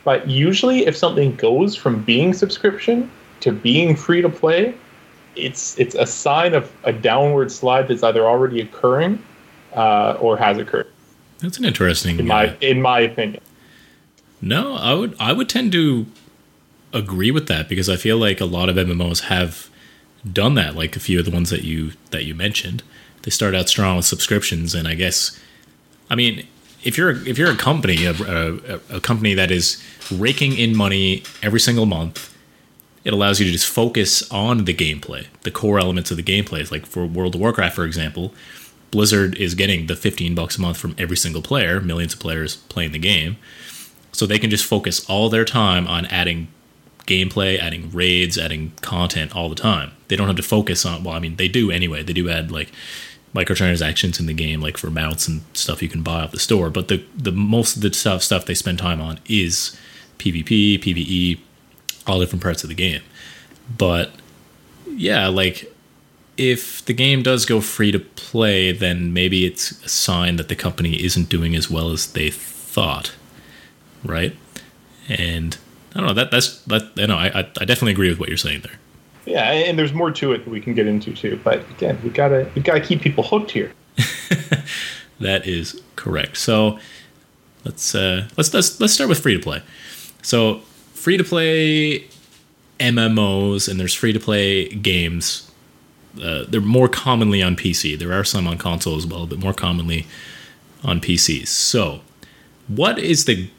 [0.04, 3.10] But usually, if something goes from being subscription
[3.42, 4.76] to being free to play,
[5.36, 9.24] it's it's a sign of a downward slide that's either already occurring
[9.74, 10.88] uh, or has occurred.
[11.40, 12.20] That's an interesting.
[12.20, 13.42] In my uh, in my opinion.
[14.42, 16.06] No, I would I would tend to
[16.94, 19.70] agree with that because I feel like a lot of MMOs have
[20.32, 20.76] done that.
[20.76, 22.84] Like a few of the ones that you that you mentioned,
[23.24, 25.40] they start out strong with subscriptions, and I guess,
[26.10, 26.48] I mean,
[26.84, 31.24] if you're if you're a company, a, a, a company that is raking in money
[31.42, 32.35] every single month,
[33.06, 36.70] it allows you to just focus on the gameplay, the core elements of the gameplay.
[36.70, 38.34] Like for World of Warcraft, for example,
[38.92, 42.56] Blizzard is getting the 15 bucks a month from every single player, millions of players
[42.56, 43.38] playing the game.
[44.12, 46.48] So they can just focus all their time on adding
[47.06, 49.92] gameplay, adding raids, adding content all the time.
[50.08, 52.02] They don't have to focus on, well, I mean, they do anyway.
[52.02, 52.72] They do add like
[53.36, 56.70] microtransactions in the game, like for mounts and stuff you can buy off the store.
[56.72, 59.78] But the the most of the stuff stuff they spend time on is
[60.18, 61.40] PvP, PvE,
[62.08, 63.02] all different parts of the game.
[63.78, 64.12] But
[64.88, 65.72] yeah, like
[66.38, 70.56] if the game does go free to play, then maybe it's a sign that the
[70.56, 73.16] company isn't doing as well as they thought,
[74.04, 74.36] right?
[75.08, 75.58] And
[75.94, 76.92] I don't know that that's that.
[76.96, 78.80] You know, I I definitely agree with what you're saying there.
[79.26, 81.40] Yeah, and there's more to it that we can get into too.
[81.44, 83.72] But again, we gotta we gotta keep people hooked here.
[85.20, 86.38] that is correct.
[86.38, 86.80] So
[87.64, 89.62] let's uh, let's let's let's start with free to play.
[90.22, 90.62] So
[91.06, 92.00] free to play
[92.80, 95.52] MMOs and there's free to play games.
[96.20, 97.96] Uh, they're more commonly on PC.
[98.00, 100.08] There are some on console as well, but more commonly
[100.84, 101.46] on PCs.
[101.50, 102.02] So,
[102.68, 103.52] what is the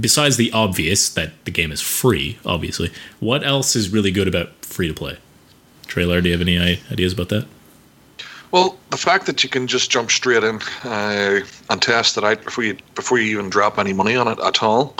[0.00, 4.64] besides the obvious that the game is free, obviously, what else is really good about
[4.64, 5.18] free to play?
[5.88, 6.58] Trailer, do you have any
[6.90, 7.46] ideas about that?
[8.50, 12.42] Well, the fact that you can just jump straight in uh, and test it out
[12.44, 14.96] before you before you even drop any money on it at all.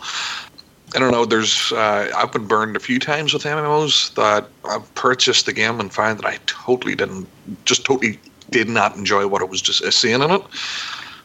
[0.95, 1.25] I don't know.
[1.25, 5.81] There's uh, I've been burned a few times with MMOs that I've purchased the game
[5.81, 7.27] and find that I totally didn't,
[7.65, 8.19] just totally
[8.51, 10.43] did not enjoy what I was just seeing in it.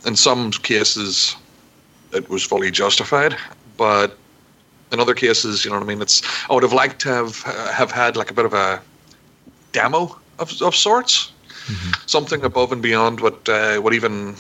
[0.06, 1.36] In some cases,
[2.14, 3.36] it was fully justified,
[3.76, 4.18] but
[4.92, 6.02] in other cases, you know what I mean.
[6.02, 8.82] It's I would have liked to have uh, have had like a bit of a
[9.74, 11.32] demo of of sorts,
[11.66, 11.92] mm-hmm.
[12.06, 14.36] something above and beyond what uh, what even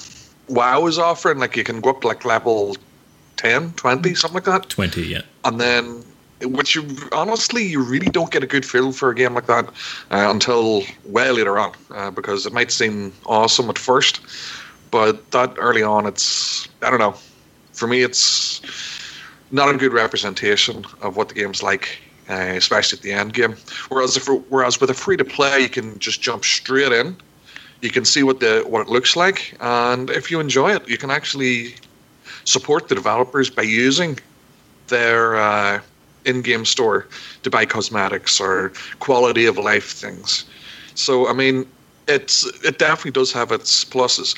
[0.47, 1.39] WoW is offering.
[1.39, 2.77] Like you can go up like level
[3.37, 4.69] 10, 20, something like that.
[4.69, 5.21] 20, yeah.
[5.45, 6.03] And then,
[6.41, 9.65] which you honestly, you really don't get a good feel for a game like that
[10.11, 14.19] uh, until way later on, uh, because it might seem awesome at first,
[14.91, 17.15] but that early on, it's I don't know.
[17.73, 18.61] For me, it's
[19.51, 23.55] not a good representation of what the game's like, uh, especially at the end game.
[23.89, 27.15] Whereas if whereas with a free to play, you can just jump straight in.
[27.81, 30.97] You can see what the what it looks like, and if you enjoy it, you
[30.97, 31.75] can actually
[32.47, 34.17] support the developers by using
[34.87, 35.81] their uh,
[36.25, 37.07] in-game store
[37.43, 40.45] to buy cosmetics or quality of life things.
[40.95, 41.67] So I mean,
[42.07, 44.35] it's it definitely does have its pluses.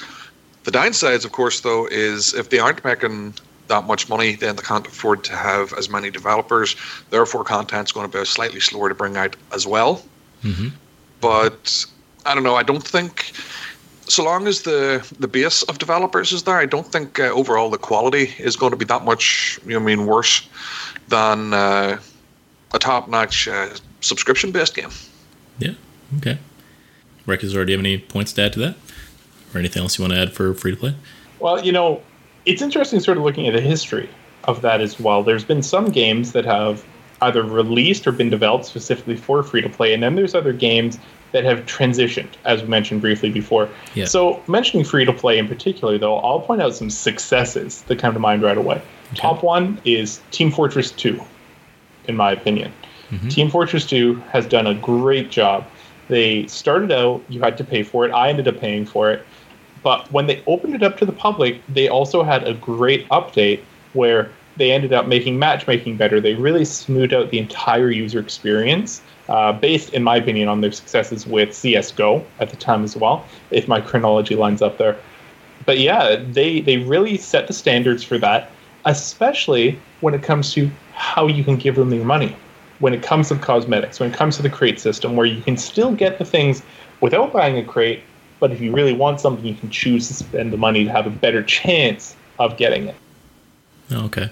[0.64, 3.36] The downsides, of course, though, is if they aren't making
[3.68, 6.76] that much money, then they can't afford to have as many developers.
[7.12, 10.04] Therefore, content's going to be slightly slower to bring out as well.
[10.44, 10.70] Mm-hmm.
[11.22, 11.86] But
[12.26, 12.56] I don't know.
[12.56, 13.32] I don't think
[14.10, 17.70] so long as the the base of developers is there, I don't think uh, overall
[17.70, 19.60] the quality is going to be that much.
[19.66, 20.48] You know, I mean, worse
[21.08, 22.00] than uh,
[22.74, 23.70] a top notch uh,
[24.02, 24.92] subscription based game.
[25.60, 25.74] Yeah.
[26.18, 26.38] Okay.
[27.26, 28.76] Rekazar, do you have any points to add to that,
[29.54, 30.96] or anything else you want to add for free to play?
[31.40, 32.02] Well, you know,
[32.46, 34.10] it's interesting, sort of looking at the history
[34.46, 35.24] of that as well.
[35.24, 36.84] There's been some games that have
[37.22, 40.98] either released or been developed specifically for free to play, and then there's other games
[41.32, 43.70] that have transitioned, as we mentioned briefly before.
[43.94, 44.06] Yeah.
[44.06, 48.14] So, mentioning free to play in particular, though, I'll point out some successes that come
[48.14, 48.76] to mind right away.
[48.78, 49.16] Okay.
[49.16, 51.22] Top one is Team Fortress 2,
[52.08, 52.74] in my opinion.
[53.12, 53.28] Mm-hmm.
[53.30, 55.68] Team Fortress 2 has done a great job.
[56.08, 58.12] They started out, you had to pay for it.
[58.12, 59.26] I ended up paying for it.
[59.84, 63.62] But when they opened it up to the public, they also had a great update
[63.94, 66.20] where they ended up making matchmaking better.
[66.20, 70.74] They really smoothed out the entire user experience, uh, based, in my opinion, on their
[70.74, 73.26] successes with CS:GO at the time as well.
[73.52, 74.98] If my chronology lines up there,
[75.66, 78.52] but yeah, they they really set the standards for that,
[78.86, 82.36] especially when it comes to how you can give them your money.
[82.80, 85.58] When it comes to cosmetics, when it comes to the crate system, where you can
[85.58, 86.64] still get the things
[87.00, 88.04] without buying a crate,
[88.42, 91.08] but if you really want something, you can choose to spend the money to have
[91.08, 92.96] a better chance of getting it.
[93.92, 94.30] Okay.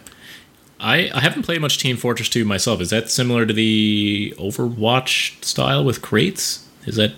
[0.79, 2.81] I, I haven't played much Team Fortress 2 myself.
[2.81, 6.67] Is that similar to the Overwatch style with crates?
[6.85, 7.13] Is that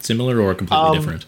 [0.00, 1.26] similar or completely Um, different?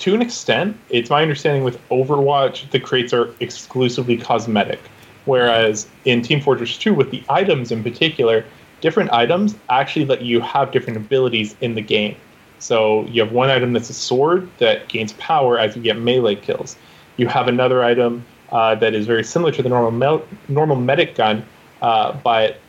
[0.00, 4.80] to an extent, it's my understanding with Overwatch, the crates are exclusively cosmetic.
[5.24, 8.44] Whereas in Team Fortress 2, with the items in particular,
[8.82, 12.16] different items actually let you have different abilities in the game.
[12.58, 16.34] So you have one item that's a sword that gains power as you get melee
[16.34, 16.76] kills.
[17.16, 21.16] You have another item uh, that is very similar to the normal mel- normal medic
[21.16, 21.44] gun,
[21.82, 22.60] uh, but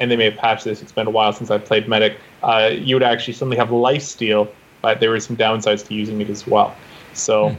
[0.00, 0.82] and they may have patched this.
[0.82, 2.18] It's been a while since I've played medic.
[2.42, 4.48] Uh, you would actually suddenly have life steal,
[4.82, 6.76] but there were some downsides to using it as well.
[7.14, 7.56] So,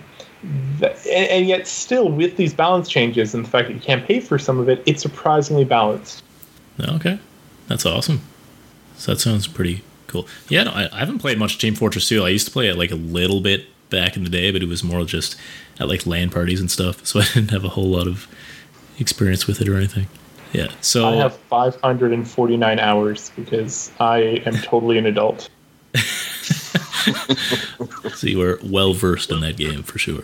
[0.79, 4.05] th- and, and yet still with these balance changes and the fact that you can't
[4.05, 6.23] pay for some of it, it's surprisingly balanced.
[6.79, 7.19] Okay.
[7.67, 8.21] That's awesome.
[8.97, 10.27] So that sounds pretty cool.
[10.49, 12.23] Yeah, no, I, I haven't played much Team Fortress 2.
[12.23, 14.67] I used to play it like a little bit back in the day, but it
[14.67, 15.35] was more just
[15.79, 17.01] at like LAN parties and stuff.
[17.05, 18.27] So I didn't have a whole lot of
[18.99, 20.07] experience with it or anything.
[20.53, 20.67] Yeah.
[20.81, 25.49] So I have 549 hours because I am totally an adult.
[28.15, 30.23] So you were well versed in that game for sure.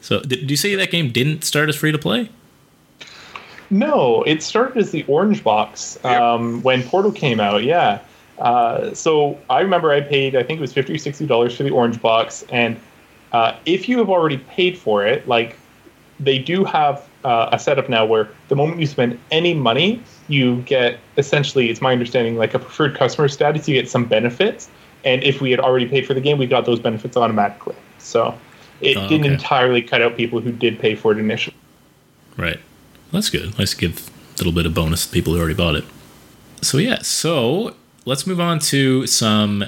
[0.00, 2.30] So did, you say that game didn't start as free to play?
[3.70, 6.20] No, it started as the Orange Box Yep.
[6.20, 7.64] um, when Portal came out.
[7.64, 8.00] Yeah.
[8.38, 11.64] Uh, so I remember I paid, I think it was fifty or sixty dollars for
[11.64, 12.78] the Orange Box, and
[13.32, 15.56] uh, if you have already paid for it, like
[16.20, 20.62] they do have uh, a setup now where the moment you spend any money, you
[20.62, 23.68] get essentially, it's my understanding, like a preferred customer status.
[23.68, 24.68] You get some benefits,
[25.04, 27.76] and if we had already paid for the game, we got those benefits automatically.
[27.98, 28.36] So
[28.80, 31.56] it Oh, didn't entirely cut out people who did pay for it initially.
[32.36, 32.60] Right.
[33.12, 33.58] That's good.
[33.58, 35.84] Nice to give a little bit of bonus to people who already bought it.
[36.62, 39.64] So yeah, so let's move on to some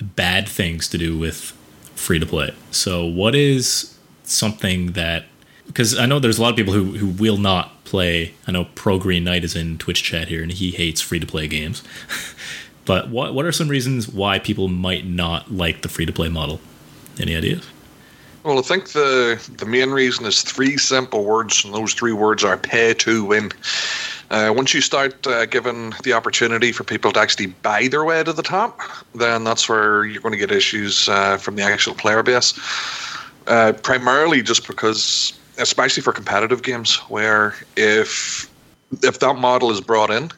[0.00, 1.56] bad things to do with
[1.94, 2.54] free to play.
[2.70, 5.24] So what is something that
[5.66, 8.34] because I know there's a lot of people who, who will not play.
[8.46, 11.26] I know Pro Green Knight is in Twitch chat here and he hates free to
[11.26, 11.82] play games.
[12.84, 16.28] but what what are some reasons why people might not like the free to play
[16.28, 16.60] model?
[17.18, 17.66] Any ideas?
[18.42, 22.44] Well, I think the the main reason is three simple words, and those three words
[22.44, 23.52] are pay to win.
[24.30, 28.22] Uh, once you start uh, giving the opportunity for people to actually buy their way
[28.24, 28.80] to the top,
[29.14, 32.54] then that's where you're going to get issues uh, from the actual player base.
[33.46, 38.50] Uh, primarily just because, especially for competitive games, where if
[39.02, 40.30] if that model is brought in,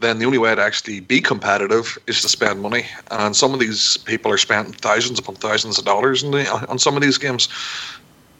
[0.00, 2.84] then the only way to actually be competitive is to spend money.
[3.10, 6.96] And some of these people are spending thousands upon thousands of dollars the, on some
[6.96, 7.48] of these games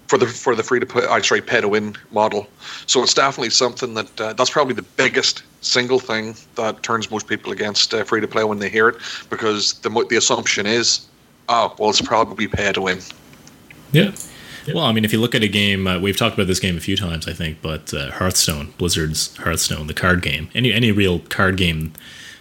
[0.08, 2.46] for the for the free to play, uh, sorry, pay to win model.
[2.86, 7.26] So it's definitely something that uh, that's probably the biggest single thing that turns most
[7.26, 8.96] people against uh, free to play when they hear it,
[9.30, 11.06] because the the assumption is,
[11.48, 13.00] oh, well, it's probably pay to win.
[13.92, 14.12] Yeah.
[14.72, 16.76] Well, I mean, if you look at a game, uh, we've talked about this game
[16.76, 20.90] a few times, I think, but uh, Hearthstone, Blizzard's Hearthstone, the card game, any any
[20.90, 21.92] real card game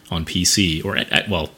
[0.09, 1.51] on PC or at, at, well,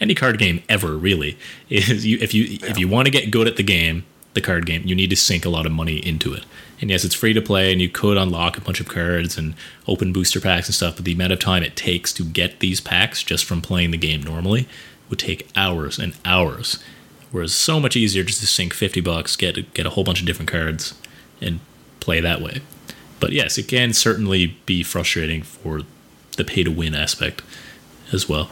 [0.00, 1.38] any card game ever really
[1.70, 2.70] is you if you yeah.
[2.70, 4.04] if you want to get good at the game,
[4.34, 6.44] the card game, you need to sink a lot of money into it.
[6.80, 9.54] And yes, it's free to play, and you could unlock a bunch of cards and
[9.86, 10.96] open booster packs and stuff.
[10.96, 13.98] But the amount of time it takes to get these packs just from playing the
[13.98, 14.68] game normally
[15.08, 16.82] would take hours and hours.
[17.30, 20.26] Whereas so much easier just to sink fifty bucks, get get a whole bunch of
[20.26, 20.94] different cards,
[21.40, 21.60] and
[22.00, 22.62] play that way.
[23.20, 25.82] But yes, it can certainly be frustrating for
[26.36, 27.42] the pay to win aspect
[28.12, 28.50] as well.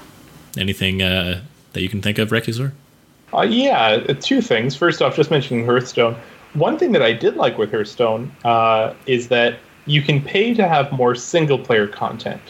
[0.56, 2.72] Anything uh, that you can think of, Recusor?
[3.32, 4.74] Uh, yeah, two things.
[4.74, 6.16] First off, just mentioning Hearthstone.
[6.54, 10.66] One thing that I did like with Hearthstone uh, is that you can pay to
[10.66, 12.42] have more single player content,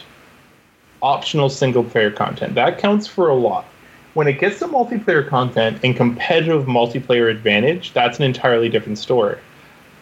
[1.01, 2.55] optional single player content.
[2.55, 3.65] That counts for a lot.
[4.13, 9.37] When it gets to multiplayer content and competitive multiplayer advantage, that's an entirely different story.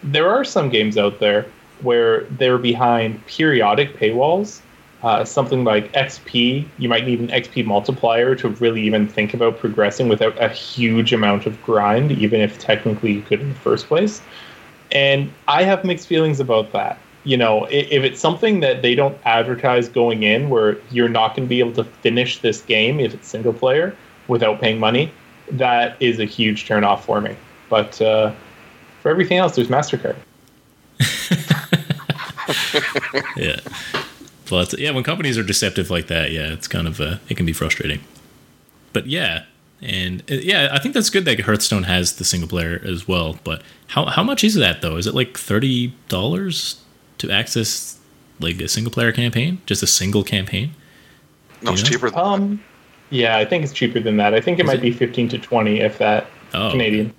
[0.02, 1.46] There are some games out there
[1.82, 4.60] where they're behind periodic paywalls
[5.02, 9.58] uh, something like XP, you might need an XP multiplier to really even think about
[9.58, 13.86] progressing without a huge amount of grind, even if technically you could in the first
[13.86, 14.20] place.
[14.92, 16.98] And I have mixed feelings about that.
[17.24, 21.46] You know, if it's something that they don't advertise going in, where you're not going
[21.46, 23.94] to be able to finish this game if it's single player
[24.28, 25.12] without paying money,
[25.52, 27.36] that is a huge turnoff for me.
[27.68, 28.32] But uh,
[29.02, 30.16] for everything else, there's Mastercard.
[33.36, 33.60] yeah.
[34.50, 37.46] But yeah, when companies are deceptive like that, yeah, it's kind of uh, it can
[37.46, 38.00] be frustrating.
[38.92, 39.44] But yeah,
[39.80, 43.38] and uh, yeah, I think that's good that Hearthstone has the single player as well.
[43.44, 44.96] But how how much is that though?
[44.96, 46.80] Is it like thirty dollars
[47.18, 47.98] to access
[48.40, 50.74] like a single player campaign, just a single campaign?
[51.62, 52.10] No, it's cheaper.
[52.18, 53.16] um, that.
[53.16, 54.34] yeah, I think it's cheaper than that.
[54.34, 54.82] I think it is might it?
[54.82, 57.14] be fifteen to twenty, if that oh, Canadian.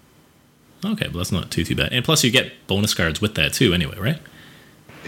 [0.84, 1.94] Okay, but that's not too too bad.
[1.94, 4.20] And plus, you get bonus cards with that too, anyway, right?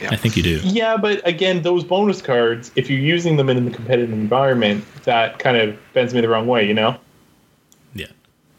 [0.04, 0.10] Yeah.
[0.12, 0.60] I think you do.
[0.64, 5.40] Yeah, but again, those bonus cards, if you're using them in the competitive environment, that
[5.40, 6.98] kind of bends me the wrong way, you know?
[7.96, 8.08] Yeah.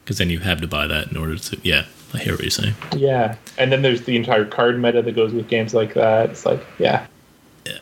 [0.03, 1.59] Because then you have to buy that in order to.
[1.63, 1.85] Yeah,
[2.15, 2.75] I hear what you're saying.
[2.97, 3.37] Yeah.
[3.59, 6.31] And then there's the entire card meta that goes with games like that.
[6.31, 7.07] It's like, yeah.
[7.67, 7.79] Yeah.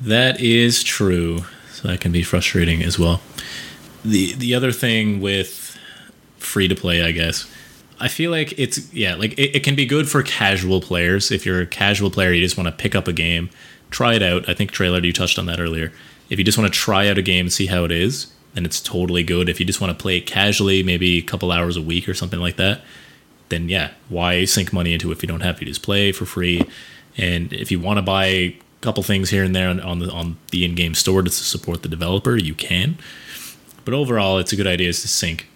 [0.00, 1.44] That is true.
[1.70, 3.22] So that can be frustrating as well.
[4.04, 5.78] The the other thing with
[6.38, 7.48] free to play, I guess,
[8.02, 11.30] I feel like it's yeah, like it, it, can be good for casual players.
[11.30, 13.48] If you're a casual player, you just want to pick up a game,
[13.92, 14.48] try it out.
[14.48, 15.92] I think Tyler you touched on that earlier.
[16.28, 18.64] If you just want to try out a game and see how it is, then
[18.64, 19.48] it's totally good.
[19.48, 22.14] If you just want to play it casually, maybe a couple hours a week or
[22.14, 22.80] something like that,
[23.50, 26.24] then yeah, why sink money into it if you don't have to just play for
[26.24, 26.68] free?
[27.16, 30.10] And if you want to buy a couple things here and there on, on the
[30.10, 32.98] on the in-game store to support the developer, you can.
[33.84, 35.46] But overall, it's a good idea to sink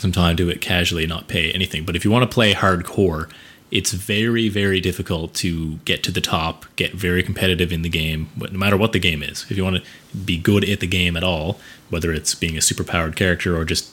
[0.00, 1.84] some time do it casually, not pay anything.
[1.84, 3.30] But if you want to play hardcore,
[3.70, 8.28] it's very, very difficult to get to the top, get very competitive in the game,
[8.36, 9.46] no matter what the game is.
[9.48, 12.60] If you want to be good at the game at all, whether it's being a
[12.60, 13.90] superpowered character or just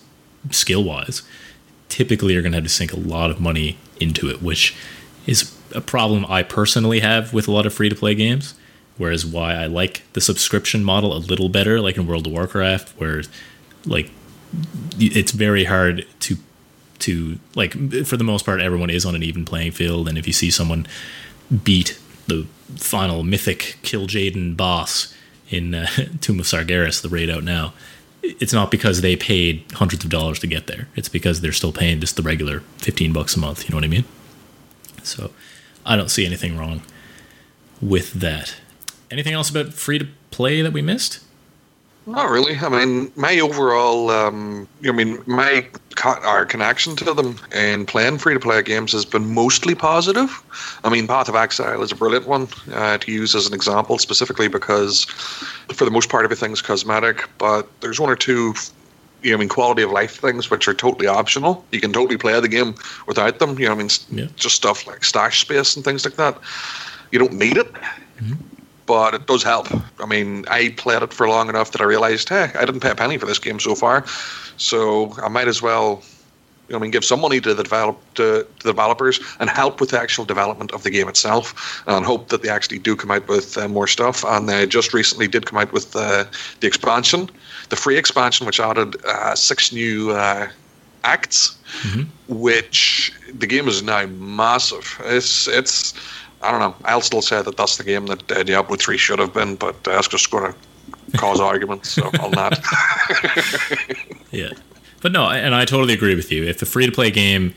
[0.49, 1.21] skill wise,
[1.89, 4.75] typically you're going to have to sink a lot of money into it, which
[5.27, 8.55] is a problem I personally have with a lot of free to play games.
[8.97, 12.99] Whereas why I like the subscription model a little better, like in World of Warcraft,
[12.99, 13.21] where
[13.85, 14.09] like
[14.99, 16.37] it's very hard to
[16.99, 17.73] to like
[18.05, 20.07] for the most part everyone is on an even playing field.
[20.07, 20.87] And if you see someone
[21.63, 25.15] beat the final mythic Kil'jaeden boss
[25.49, 25.87] in uh,
[26.21, 27.73] Tomb of Sargeras the raid out now
[28.23, 30.89] it's not because they paid hundreds of dollars to get there.
[30.95, 33.85] It's because they're still paying just the regular 15 bucks a month you know what
[33.85, 34.05] i mean?
[35.03, 35.31] So
[35.85, 36.81] i don't see anything wrong
[37.81, 38.55] with that.
[39.09, 41.19] Anything else about free to play that we missed
[42.07, 42.57] not really.
[42.57, 45.67] I mean, my overall, um, I mean, my
[46.03, 50.41] our connection to them and playing free to play games has been mostly positive.
[50.83, 53.97] I mean, Path of Exile is a brilliant one uh, to use as an example,
[53.97, 55.03] specifically because
[55.73, 58.53] for the most part everything's cosmetic, but there's one or two.
[59.23, 61.65] You know, I mean, quality of life things which are totally optional.
[61.71, 62.75] You can totally play the game
[63.07, 63.59] without them.
[63.59, 64.27] You know, I mean, yeah.
[64.35, 66.37] just stuff like stash space and things like that.
[67.11, 67.73] You don't need it.
[67.73, 68.56] Mm-hmm
[68.87, 69.67] but it does help.
[69.99, 72.89] I mean, I played it for long enough that I realized, hey, I didn't pay
[72.89, 74.03] a penny for this game so far,
[74.57, 76.01] so I might as well.
[76.67, 79.49] You know, I mean, give some money to the develop to, to, the developers and
[79.49, 82.93] help with the actual development of the game itself, and hope that they actually do
[82.93, 84.25] come out with uh, more stuff.
[84.25, 86.25] And they just recently did come out with uh,
[86.59, 87.29] the expansion,
[87.69, 90.49] the free expansion, which added uh, six new uh,
[91.05, 92.03] acts, mm-hmm.
[92.27, 94.99] which the game is now massive.
[95.05, 95.93] It's it's
[96.47, 96.75] I don't know.
[96.85, 99.75] I'll still say that that's the game that uh, Diablo 3 should have been, but
[99.87, 102.57] uh, that's just going to cause arguments so on that.
[104.31, 104.51] yeah.
[105.01, 106.43] But no, and I totally agree with you.
[106.45, 107.53] If the free to play game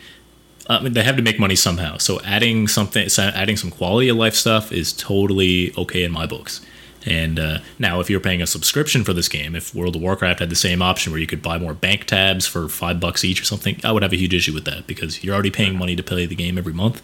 [0.71, 1.97] I mean, they have to make money somehow.
[1.97, 6.65] So adding something, adding some quality of life stuff is totally okay in my books.
[7.05, 10.39] And uh, now, if you're paying a subscription for this game, if World of Warcraft
[10.39, 13.41] had the same option where you could buy more bank tabs for five bucks each
[13.41, 15.97] or something, I would have a huge issue with that because you're already paying money
[15.97, 17.03] to play the game every month.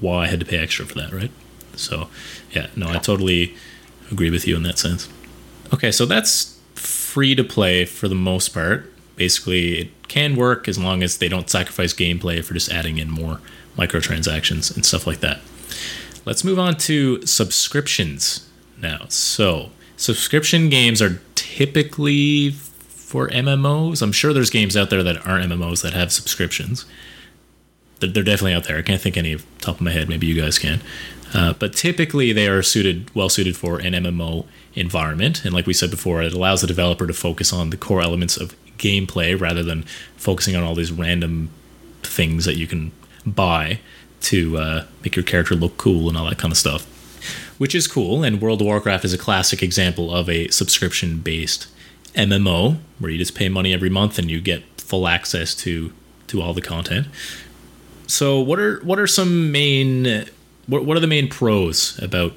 [0.00, 1.30] Why I had to pay extra for that, right?
[1.76, 2.08] So,
[2.52, 3.54] yeah, no, I totally
[4.10, 5.08] agree with you in that sense.
[5.72, 8.92] Okay, so that's free to play for the most part.
[9.16, 13.10] Basically, it can work as long as they don't sacrifice gameplay for just adding in
[13.10, 13.40] more
[13.76, 15.40] microtransactions and stuff like that.
[16.24, 18.48] Let's move on to subscriptions
[18.80, 19.06] now.
[19.08, 24.02] So, subscription games are typically for MMOs.
[24.02, 26.84] I'm sure there's games out there that aren't MMOs that have subscriptions.
[28.00, 28.78] They're, they're definitely out there.
[28.78, 30.08] I can't think any top of my head.
[30.08, 30.80] Maybe you guys can.
[31.32, 35.44] Uh, but typically, they are suited, well suited for an MMO environment.
[35.44, 38.36] And like we said before, it allows the developer to focus on the core elements
[38.36, 39.82] of gameplay rather than
[40.16, 41.50] focusing on all these random
[42.02, 42.92] things that you can
[43.26, 43.80] buy
[44.20, 46.86] to uh, make your character look cool and all that kind of stuff
[47.58, 48.22] which is cool.
[48.22, 51.68] And World of Warcraft is a classic example of a subscription based
[52.14, 55.92] MMO where you just pay money every month and you get full access to
[56.26, 57.06] to all the content.
[58.06, 60.26] So what are what are some main
[60.66, 62.32] what what are the main pros about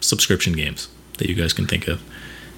[0.00, 2.02] subscription games that you guys can think of?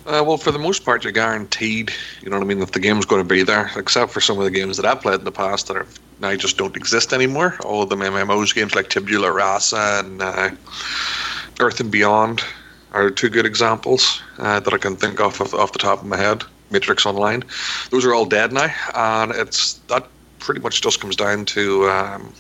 [0.05, 1.93] Uh, well, for the most part, you're guaranteed.
[2.23, 2.59] You know what I mean?
[2.59, 5.01] That the game's going to be there, except for some of the games that I've
[5.01, 5.87] played in the past that are
[6.21, 7.57] now just don't exist anymore.
[7.65, 10.51] All of the MMOs games like Tabula Rasa and uh,
[11.61, 12.43] Earth and Beyond
[12.93, 16.17] are two good examples uh, that I can think of off the top of my
[16.17, 16.43] head.
[16.71, 17.45] Matrix Online,
[17.91, 20.09] those are all dead now, and it's that
[20.39, 22.33] pretty much just comes down to um,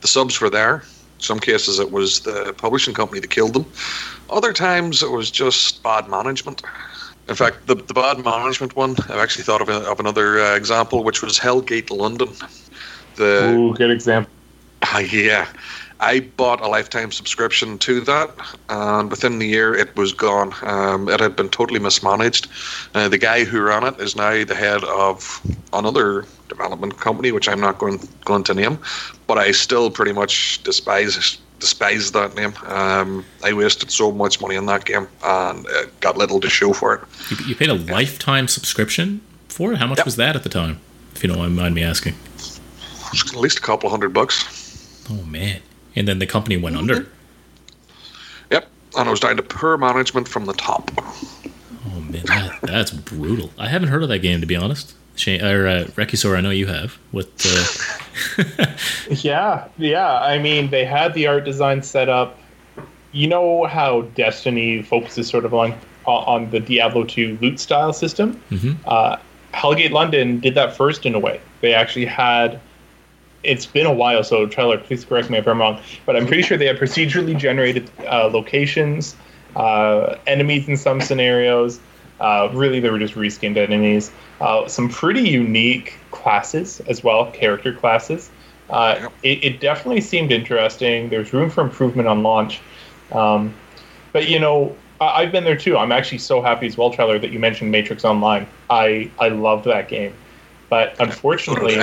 [0.00, 0.82] the subs were there.
[1.18, 3.66] Some cases it was the publishing company that killed them.
[4.30, 6.62] Other times it was just bad management.
[7.28, 10.56] In fact, the, the bad management one, I've actually thought of, a, of another uh,
[10.56, 12.28] example, which was Hellgate London.
[13.16, 14.32] The, Ooh, good example.
[14.82, 15.46] Uh, yeah.
[16.00, 18.30] I bought a lifetime subscription to that,
[18.68, 20.54] and within the year it was gone.
[20.62, 22.46] Um, it had been totally mismanaged.
[22.94, 25.40] Uh, the guy who ran it is now the head of
[25.72, 28.78] another development company, which I'm not going going to name,
[29.26, 32.54] but I still pretty much despise despise that name.
[32.66, 35.66] Um, I wasted so much money on that game and
[35.98, 37.00] got little to show for it.
[37.30, 37.92] You, you paid a yeah.
[37.92, 39.78] lifetime subscription for it.
[39.78, 40.06] How much yep.
[40.06, 40.78] was that at the time?
[41.16, 42.14] If you don't mind me asking.
[43.10, 45.04] At least a couple hundred bucks.
[45.10, 45.62] Oh man
[45.98, 46.90] and then the company went mm-hmm.
[46.90, 47.10] under.
[48.50, 50.90] Yep, and it was down to poor management from the top.
[51.86, 53.50] Oh man, that, that's brutal.
[53.58, 54.94] I haven't heard of that game to be honest.
[55.16, 56.96] Shane, or uh, Rekisor, I know you have.
[57.10, 57.28] What?
[57.44, 58.66] Uh...
[59.10, 60.20] yeah, yeah.
[60.20, 62.38] I mean, they had the art design set up.
[63.10, 65.74] You know how Destiny focuses sort of on
[66.06, 68.40] on the Diablo 2 loot style system.
[68.50, 68.72] Mm-hmm.
[68.86, 69.16] Uh,
[69.52, 71.40] Hellgate London did that first in a way.
[71.60, 72.60] They actually had
[73.42, 76.42] it's been a while, so Tyler, please correct me if I'm wrong, but I'm pretty
[76.42, 79.16] sure they have procedurally generated uh, locations,
[79.56, 81.80] uh, enemies in some scenarios.
[82.20, 84.10] Uh, really, they were just reskinned enemies.
[84.40, 88.30] Uh, some pretty unique classes as well, character classes.
[88.70, 91.08] Uh, it, it, definitely seemed interesting.
[91.08, 92.60] There's room for improvement on launch.
[93.12, 93.54] Um,
[94.12, 95.78] but, you know, I, have been there too.
[95.78, 98.46] I'm actually so happy as well, Tyler, that you mentioned Matrix Online.
[98.68, 100.12] I, I loved that game.
[100.68, 101.78] But unfortunately,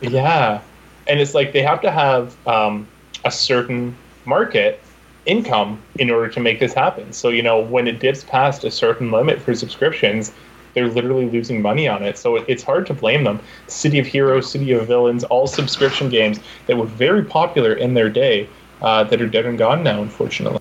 [0.00, 0.60] yeah,
[1.08, 2.86] and it's like they have to have um,
[3.24, 4.80] a certain market
[5.26, 7.12] income in order to make this happen.
[7.12, 10.32] So you know when it dips past a certain limit for subscriptions,
[10.74, 12.18] they're literally losing money on it.
[12.18, 13.40] So it's hard to blame them.
[13.66, 18.08] City of Heroes, City of Villains, all subscription games that were very popular in their
[18.08, 18.48] day
[18.82, 20.60] uh, that are dead and gone now, unfortunately.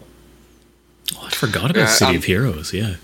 [1.16, 2.74] Oh, I forgot about City of Heroes.
[2.74, 2.96] Yeah.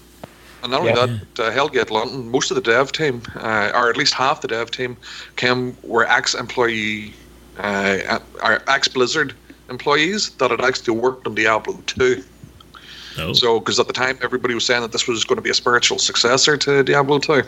[0.64, 1.18] And not only yeah.
[1.36, 4.48] that, uh, Hellgate London, most of the dev team, uh, or at least half the
[4.48, 4.96] dev team,
[5.36, 7.14] came were ex-employee
[7.58, 9.34] uh, are ex Blizzard
[9.70, 12.24] employees that had actually worked on Diablo 2.
[13.20, 13.34] Oh.
[13.34, 15.54] So, because at the time everybody was saying that this was going to be a
[15.54, 17.43] spiritual successor to Diablo 2.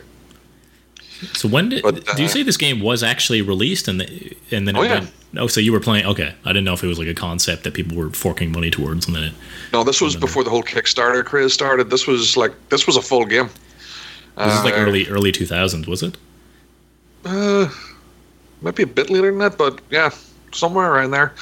[1.33, 4.01] So when did but, uh, do you uh, say this game was actually released and
[4.01, 4.99] the, and then oh, yeah.
[4.99, 7.13] Went, oh so you were playing okay I didn't know if it was like a
[7.13, 9.33] concept that people were forking money towards and then it,
[9.71, 13.01] no this was before the whole Kickstarter craze started this was like this was a
[13.01, 13.53] full game this
[14.37, 16.17] uh, is like uh, early early 2000s was it
[17.23, 17.69] uh
[18.61, 20.09] might be a bit later than that, but yeah,
[20.51, 21.33] somewhere around there.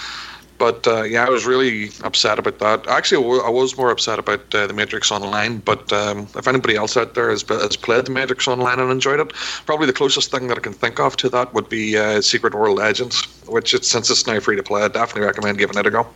[0.64, 2.88] But uh, yeah, I was really upset about that.
[2.88, 5.58] Actually, I was more upset about uh, the Matrix Online.
[5.58, 9.20] But um, if anybody else out there has, has played the Matrix Online and enjoyed
[9.20, 9.34] it,
[9.66, 12.56] probably the closest thing that I can think of to that would be uh, Secret
[12.56, 15.86] World Legends, which it, since it's now free to play, I definitely recommend giving it
[15.86, 16.08] a go.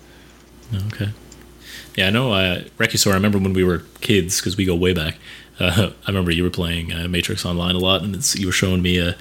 [0.94, 1.10] Okay.
[1.96, 2.32] Yeah, I know.
[2.32, 5.18] Uh, I remember when we were kids because we go way back.
[5.60, 8.82] Uh, I remember you were playing uh, Matrix Online a lot, and you were showing
[8.82, 9.18] me a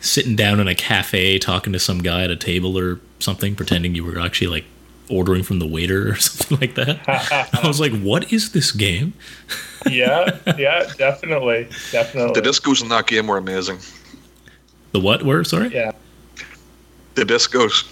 [0.00, 3.94] sitting down in a cafe talking to some guy at a table or something, pretending
[3.94, 4.64] you were actually like
[5.10, 7.00] ordering from the waiter or something like that.
[7.54, 9.12] I was like, what is this game?
[9.90, 12.40] yeah, yeah, definitely, definitely.
[12.40, 13.78] The discos in that game were amazing.
[14.92, 15.44] The what were?
[15.44, 15.68] Sorry.
[15.72, 15.92] Yeah.
[17.14, 17.86] The discos.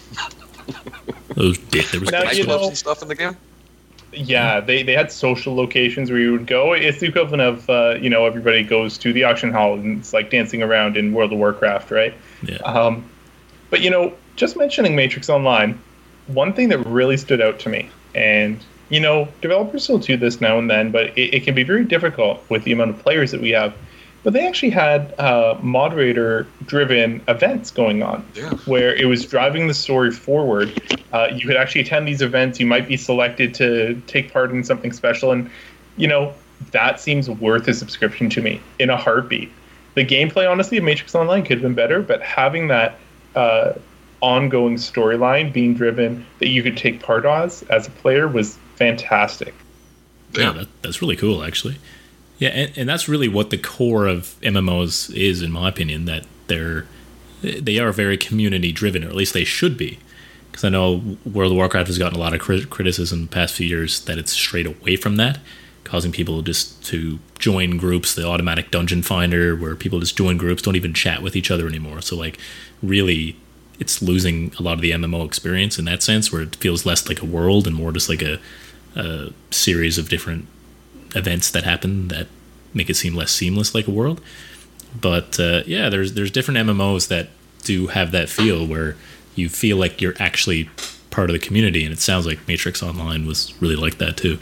[1.35, 3.37] Those di- there was Now, you Nightclubs know- and stuff in the game.
[4.13, 6.73] Yeah, they, they had social locations where you would go.
[6.73, 10.13] It's the equivalent of uh, you know everybody goes to the auction hall and it's
[10.13, 12.15] like dancing around in World of Warcraft, right?
[12.43, 12.57] yeah.
[12.59, 13.05] Um,
[13.71, 15.79] but you know, just mentioning Matrix Online,
[16.27, 20.41] one thing that really stood out to me, and you know, developers still do this
[20.41, 23.31] now and then, but it, it can be very difficult with the amount of players
[23.33, 23.75] that we have.
[24.29, 28.51] But they actually had uh, moderator-driven events going on, Yeah.
[28.67, 30.71] where it was driving the story forward.
[31.15, 32.61] Uh, you could actually attend these events.
[32.61, 35.51] You might be selected to take part in something special, and
[35.97, 36.35] you know
[36.73, 39.51] that seems worth a subscription to me in a heartbeat.
[39.95, 42.99] The gameplay, honestly, of Matrix Online could have been better, but having that
[43.35, 43.73] uh,
[44.21, 49.55] ongoing storyline being driven that you could take part as as a player was fantastic.
[50.35, 51.79] yeah, that, that's really cool, actually.
[52.39, 56.05] Yeah, and, and that's really what the core of MMOs is, in my opinion.
[56.05, 56.87] That they're
[57.43, 59.99] they are very community driven, or at least they should be.
[60.51, 63.55] Because I know World of Warcraft has gotten a lot of crit- criticism the past
[63.55, 65.39] few years that it's strayed away from that,
[65.85, 70.63] causing people just to join groups, the automatic dungeon finder, where people just join groups,
[70.63, 72.01] don't even chat with each other anymore.
[72.01, 72.39] So like,
[72.83, 73.37] really,
[73.79, 77.09] it's losing a lot of the MMO experience in that sense, where it feels less
[77.09, 78.41] like a world and more just like a,
[78.97, 80.47] a series of different
[81.15, 82.27] events that happen that
[82.75, 84.21] make it seem less seamless like a world.
[84.99, 87.29] But uh, yeah, there's there's different MMOs that
[87.63, 88.97] do have that feel where
[89.35, 90.71] you feel like you're actually
[91.11, 94.39] part of the community, and it sounds like Matrix Online was really like that too.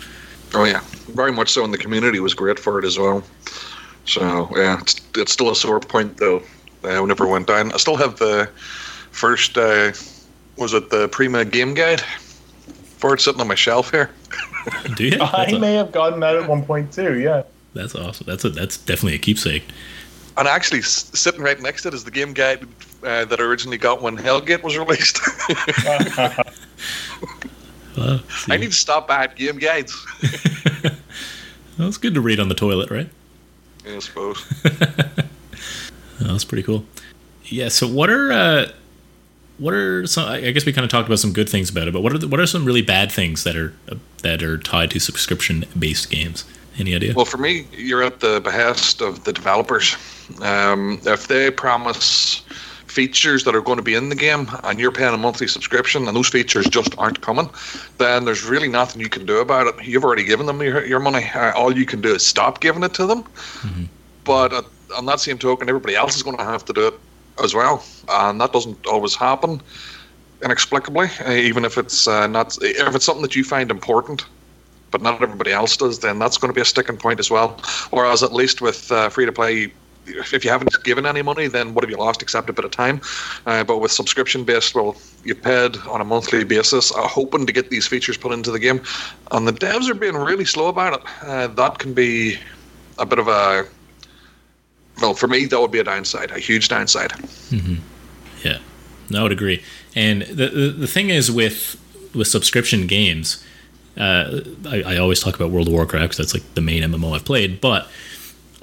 [0.54, 1.64] Oh yeah, very much so.
[1.64, 3.22] And the community was great for it as well.
[4.04, 6.42] So yeah, it's, it's still a sore point though.
[6.84, 8.48] Uh, never went down, I still have the
[9.10, 9.58] first.
[9.58, 9.92] Uh,
[10.56, 12.00] was it the Prima game guide
[12.98, 14.10] for it sitting on my shelf here?
[14.96, 15.12] Do you?
[15.20, 17.18] I That's, a- may have gotten that at one point too.
[17.18, 17.42] Yeah.
[17.74, 18.26] that's awesome.
[18.26, 19.64] That's a, that's definitely a keepsake.
[20.38, 22.66] And actually, s- sitting right next to it is the game guide
[23.02, 25.18] uh, that I originally got when Hellgate was released.
[27.96, 29.96] Well, I need to stop buying game guides.
[31.78, 33.08] well, it's good to read on the toilet, right?
[33.86, 34.44] I suppose.
[36.20, 36.84] That's pretty cool.
[37.44, 37.68] Yeah.
[37.68, 38.72] So, what are uh,
[39.58, 40.28] what are some?
[40.28, 42.18] I guess we kind of talked about some good things about it, but what are
[42.18, 45.64] the, what are some really bad things that are uh, that are tied to subscription
[45.78, 46.44] based games?
[46.78, 47.14] Any idea?
[47.14, 49.96] Well, for me, you're at the behest of the developers.
[50.42, 52.42] Um, if they promise
[52.86, 56.06] features that are going to be in the game and you're paying a monthly subscription
[56.06, 57.48] and those features just aren't coming,
[57.98, 59.86] then there's really nothing you can do about it.
[59.86, 61.24] You've already given them your, your money.
[61.34, 63.24] Uh, all you can do is stop giving it to them.
[64.24, 64.62] But uh,
[64.96, 66.94] on that same token, everybody else is going to have to do it
[67.42, 67.84] as well.
[68.08, 69.60] And that doesn't always happen
[70.44, 74.26] inexplicably, uh, even if it's uh, not if it's something that you find important
[74.90, 77.60] but not everybody else does, then that's going to be a sticking point as well.
[77.90, 79.72] Whereas at least with uh, free to play,
[80.06, 82.70] if you haven't given any money, then what have you lost except a bit of
[82.70, 83.00] time?
[83.44, 87.52] Uh, but with subscription based, well, you paid on a monthly basis, uh, hoping to
[87.52, 88.80] get these features put into the game,
[89.32, 91.06] and the devs are being really slow about it.
[91.22, 92.38] Uh, that can be
[92.98, 93.66] a bit of a
[95.00, 97.12] well, for me, that would be a downside, a huge downside.
[98.42, 98.58] Yeah,
[99.10, 99.62] no, I would agree.
[99.94, 101.80] And the, the the thing is with
[102.14, 103.44] with subscription games,
[103.96, 107.14] uh, I, I always talk about World of Warcraft because that's like the main MMO
[107.14, 107.60] I've played.
[107.60, 107.88] But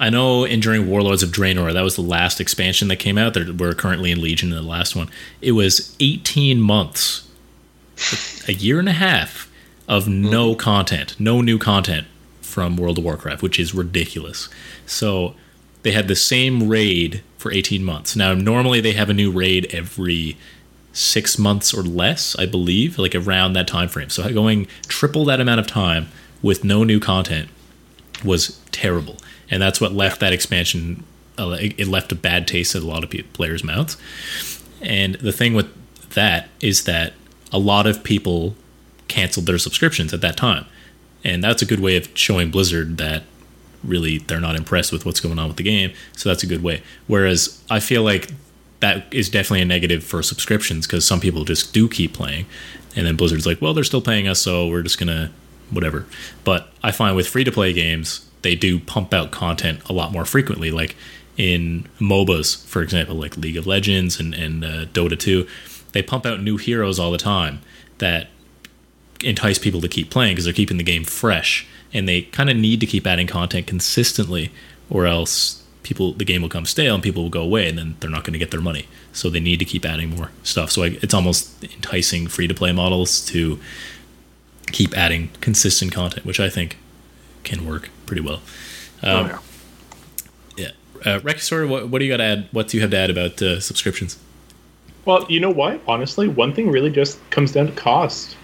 [0.00, 3.34] I know in during Warlords of Draenor, that was the last expansion that came out.
[3.34, 5.08] There, we're currently in Legion, in the last one.
[5.40, 7.28] It was 18 months,
[8.48, 9.50] a year and a half
[9.88, 12.06] of no content, no new content
[12.40, 14.48] from World of Warcraft, which is ridiculous.
[14.86, 15.34] So
[15.84, 18.16] they had the same raid for 18 months.
[18.16, 20.36] Now, normally they have a new raid every
[20.94, 24.08] six months or less, I believe, like around that time frame.
[24.08, 26.08] So going triple that amount of time
[26.40, 27.50] with no new content
[28.24, 29.18] was terrible,
[29.50, 31.04] and that's what left that expansion.
[31.36, 33.98] Uh, it left a bad taste in a lot of players' mouths.
[34.80, 35.68] And the thing with
[36.10, 37.12] that is that
[37.52, 38.54] a lot of people
[39.08, 40.64] canceled their subscriptions at that time,
[41.22, 43.24] and that's a good way of showing Blizzard that
[43.86, 45.92] really they're not impressed with what's going on with the game.
[46.16, 46.82] So that's a good way.
[47.06, 48.30] Whereas I feel like
[48.80, 52.46] that is definitely a negative for subscriptions because some people just do keep playing,
[52.96, 55.32] and then Blizzard's like, well, they're still paying us, so we're just gonna
[55.70, 56.06] whatever.
[56.44, 60.12] But I find with free to play games, they do pump out content a lot
[60.12, 60.70] more frequently.
[60.70, 60.96] Like
[61.36, 65.46] in MOBAs, for example, like League of Legends and and uh, Dota 2,
[65.92, 67.60] they pump out new heroes all the time
[67.98, 68.28] that
[69.22, 72.56] entice people to keep playing because they're keeping the game fresh and they kind of
[72.56, 74.50] need to keep adding content consistently
[74.90, 77.94] or else people the game will come stale and people will go away and then
[78.00, 78.88] they're not going to get their money.
[79.12, 80.72] So they need to keep adding more stuff.
[80.72, 83.60] So I, it's almost enticing free to play models to
[84.72, 86.78] keep adding consistent content, which I think
[87.44, 88.40] can work pretty well.
[89.02, 89.42] Um, oh,
[90.56, 90.70] yeah.
[91.04, 92.48] Uh, Rexor, what, what do you got to add?
[92.50, 94.18] What do you have to add about uh, subscriptions?
[95.04, 95.80] Well, you know what?
[95.86, 98.36] Honestly, one thing really just comes down to cost.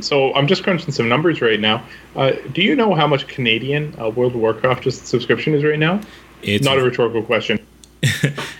[0.00, 1.84] So I'm just crunching some numbers right now.
[2.14, 5.78] Uh, do you know how much Canadian uh, World of Warcraft just subscription is right
[5.78, 6.00] now?
[6.42, 7.58] It's Not a rhetorical question.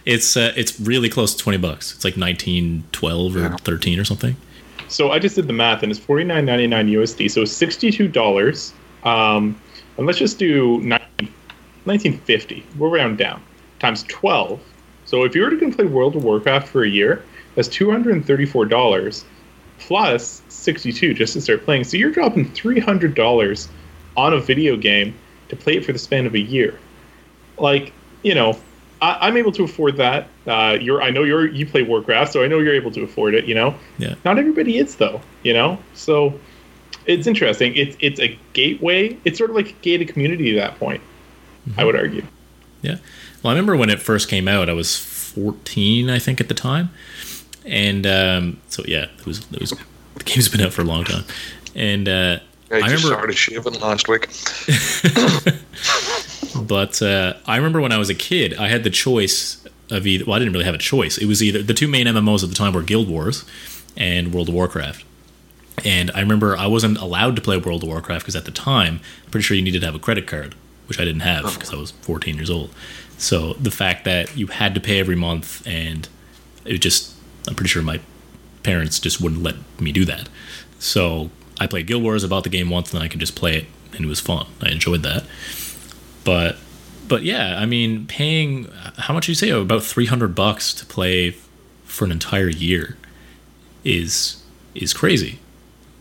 [0.06, 1.94] it's uh, it's really close to twenty bucks.
[1.94, 3.56] It's like nineteen twelve or Yeah.
[3.56, 4.34] thirteen or something.
[4.88, 7.30] So I just did the math, and it's forty nine ninety nine USD.
[7.30, 8.72] So sixty two dollars.
[9.04, 9.60] Um,
[9.98, 12.64] and let's just do 1950.
[12.78, 13.42] We'll round down
[13.78, 14.60] times twelve.
[15.04, 17.22] So if you were to play World of Warcraft for a year,
[17.54, 19.24] that's two hundred and thirty four dollars
[19.78, 21.84] plus sixty two just to start playing.
[21.84, 23.68] So you're dropping three hundred dollars
[24.16, 25.14] on a video game
[25.48, 26.78] to play it for the span of a year.
[27.58, 28.58] Like you know,
[29.00, 30.28] I, I'm able to afford that.
[30.46, 33.34] Uh, you're, I know you're, you play Warcraft, so I know you're able to afford
[33.34, 33.44] it.
[33.44, 34.14] You know, Yeah.
[34.24, 35.20] not everybody is though.
[35.42, 36.38] You know, so
[37.06, 37.76] it's interesting.
[37.76, 39.16] It's it's a gateway.
[39.24, 41.00] It's sort of like a gated community at that point.
[41.76, 42.24] I would argue.
[42.82, 42.96] Yeah.
[43.42, 44.68] Well, I remember when it first came out.
[44.68, 46.90] I was 14, I think, at the time,
[47.66, 51.04] and um, so yeah, it was it was the game's been out for a long
[51.04, 51.24] time,
[51.74, 52.38] and uh,
[52.70, 54.28] I, remember, started shaving last week.
[56.66, 60.24] but uh, I remember when I was a kid, I had the choice of either.
[60.24, 61.18] Well, I didn't really have a choice.
[61.18, 63.44] It was either the two main MMOs at the time were Guild Wars
[63.96, 65.04] and World of Warcraft.
[65.84, 69.00] And I remember I wasn't allowed to play World of Warcraft because at the time,
[69.24, 70.54] I'm pretty sure you needed to have a credit card,
[70.86, 72.74] which I didn't have because I was 14 years old.
[73.18, 76.08] So the fact that you had to pay every month and
[76.64, 77.15] it just,
[77.46, 78.00] I'm pretty sure my
[78.62, 80.28] parents just wouldn't let me do that.
[80.78, 83.56] So I played Guild Wars, about the game once, and then I could just play
[83.56, 84.46] it, and it was fun.
[84.60, 85.24] I enjoyed that.
[86.24, 86.56] But,
[87.06, 88.68] but yeah, I mean, paying
[88.98, 89.50] how much you say?
[89.50, 91.36] Oh, about 300 bucks to play
[91.84, 92.96] for an entire year
[93.84, 94.42] is
[94.74, 95.38] is crazy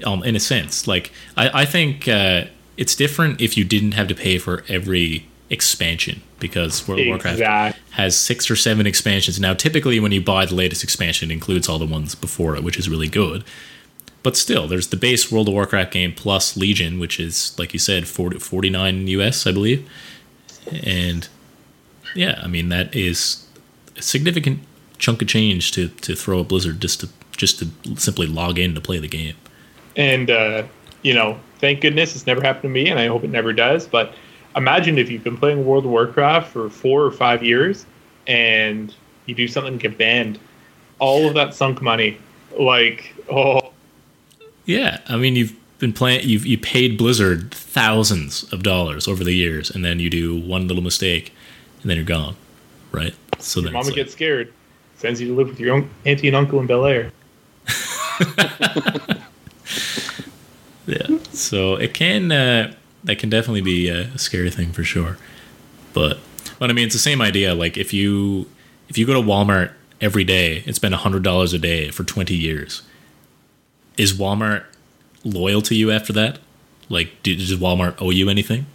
[0.03, 0.87] um, in a sense.
[0.87, 2.45] Like I, I think uh,
[2.77, 7.77] it's different if you didn't have to pay for every expansion because World of Warcraft
[7.91, 9.53] has six or seven expansions now.
[9.53, 12.77] Typically, when you buy the latest expansion, it includes all the ones before it, which
[12.77, 13.43] is really good.
[14.23, 17.79] But still, there's the base World of Warcraft game plus Legion, which is like you
[17.79, 19.87] said, 40, 49 US, I believe.
[20.83, 21.27] And
[22.15, 23.45] yeah, I mean that is
[23.95, 24.61] a significant
[24.97, 27.67] chunk of change to to throw at Blizzard just to just to
[27.97, 29.35] simply log in to play the game.
[29.95, 30.63] And uh,
[31.03, 33.87] you know, thank goodness it's never happened to me, and I hope it never does.
[33.87, 34.15] But
[34.55, 37.85] imagine if you've been playing World of Warcraft for four or five years,
[38.27, 38.93] and
[39.25, 40.39] you do something get banned.
[40.99, 42.17] All of that sunk money,
[42.57, 43.71] like oh,
[44.65, 49.33] Yeah, I mean you've been playing you've you paid Blizzard thousands of dollars over the
[49.33, 51.33] years, and then you do one little mistake,
[51.81, 52.35] and then you're gone,
[52.91, 53.13] right?
[53.39, 54.53] So then mama like- gets scared,
[54.95, 57.11] sends you to live with your own auntie and uncle in Bel Air.
[60.87, 61.17] Yeah.
[61.31, 62.73] So it can uh,
[63.05, 65.17] that can definitely be a scary thing for sure.
[65.93, 66.19] But
[66.59, 67.55] but I mean it's the same idea.
[67.55, 68.49] Like if you
[68.89, 72.35] if you go to Walmart every day and spend hundred dollars a day for twenty
[72.35, 72.81] years,
[73.97, 74.63] is Walmart
[75.23, 76.39] loyal to you after that?
[76.89, 78.65] Like do, does Walmart owe you anything?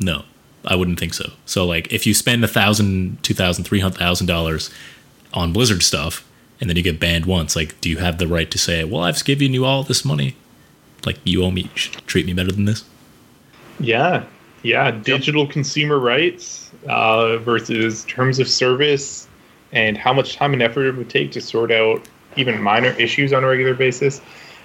[0.00, 0.24] No.
[0.64, 1.30] I wouldn't think so.
[1.46, 4.70] So like if you spend a thousand, two thousand, three hundred thousand dollars
[5.34, 6.28] on Blizzard stuff
[6.60, 9.02] and then you get banned once, like do you have the right to say, Well,
[9.02, 10.36] I've given you all this money?
[11.06, 11.64] like you owe me
[12.06, 12.84] treat me better than this
[13.80, 14.24] Yeah,
[14.62, 14.90] yeah.
[14.90, 19.28] Digital consumer rights uh, versus terms of service,
[19.72, 22.06] and how much time and effort it would take to sort out
[22.36, 24.20] even minor issues on a regular basis.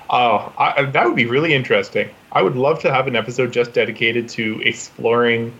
[0.09, 2.09] Oh, I, that would be really interesting.
[2.33, 5.57] I would love to have an episode just dedicated to exploring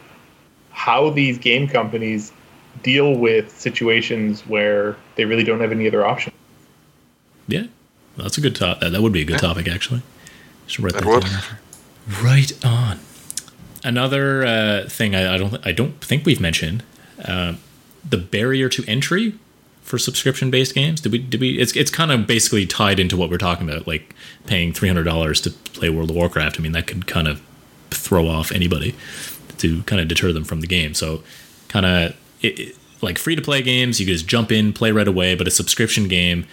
[0.72, 2.32] how these game companies
[2.82, 6.34] deal with situations where they really don't have any other option.
[7.48, 7.66] yeah
[8.18, 10.02] that's a good topic that, that would be a good topic actually
[10.68, 11.60] should write that, That down after.
[12.24, 13.00] right on
[13.84, 16.84] another uh, thing I, I don't I don't think we've mentioned
[17.26, 17.56] uh,
[18.08, 19.34] the barrier to entry
[19.82, 21.02] for subscription based games.
[21.02, 23.88] Did we did we it's it's kind of basically tied into what we're talking about
[23.88, 24.16] like
[24.48, 26.60] paying $300 to play World of Warcraft.
[26.60, 27.42] I mean that could kind of
[27.92, 28.96] throw off anybody
[29.60, 30.94] to kind of deter them from the game.
[30.94, 31.24] So
[31.68, 35.10] kind of it, it- like free to play games you just jump in play right
[35.10, 36.46] away but a subscription game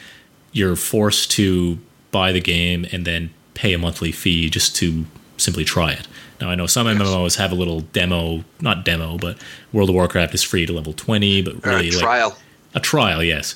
[0.51, 1.79] you're forced to
[2.11, 5.05] buy the game and then pay a monthly fee just to
[5.37, 6.09] simply try it.
[6.41, 9.37] Now I know some MMOs have a little demo, not demo, but
[9.73, 12.37] World of Warcraft is free to level 20, but Or really a like trial.
[12.75, 13.55] a trial, yes.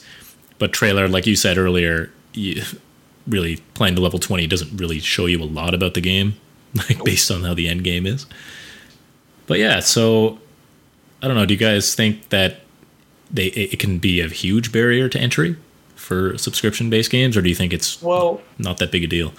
[0.59, 2.63] But Tyler, like you said earlier, you,
[3.27, 6.37] really playing to level 20 doesn't really show you a lot about the game,
[6.75, 8.27] like based on how the end game is.
[9.47, 10.39] But yeah, so
[11.23, 11.47] I don't know.
[11.47, 12.61] Do you guys think that
[13.31, 15.57] they it can be a huge barrier to entry
[15.97, 19.33] for subscription based games, or do you think it's well not that big a deal?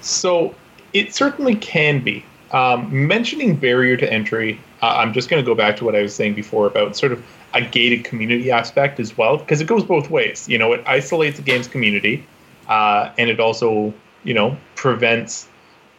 [0.00, 0.54] So
[0.92, 2.24] it certainly can be.
[2.52, 6.02] Um, mentioning barrier to entry, uh, I'm just going to go back to what I
[6.02, 7.24] was saying before about sort of
[7.54, 10.48] a gated community aspect as well, because it goes both ways.
[10.48, 12.26] You know, it isolates the game's community,
[12.68, 13.92] uh, and it also,
[14.24, 15.48] you know, prevents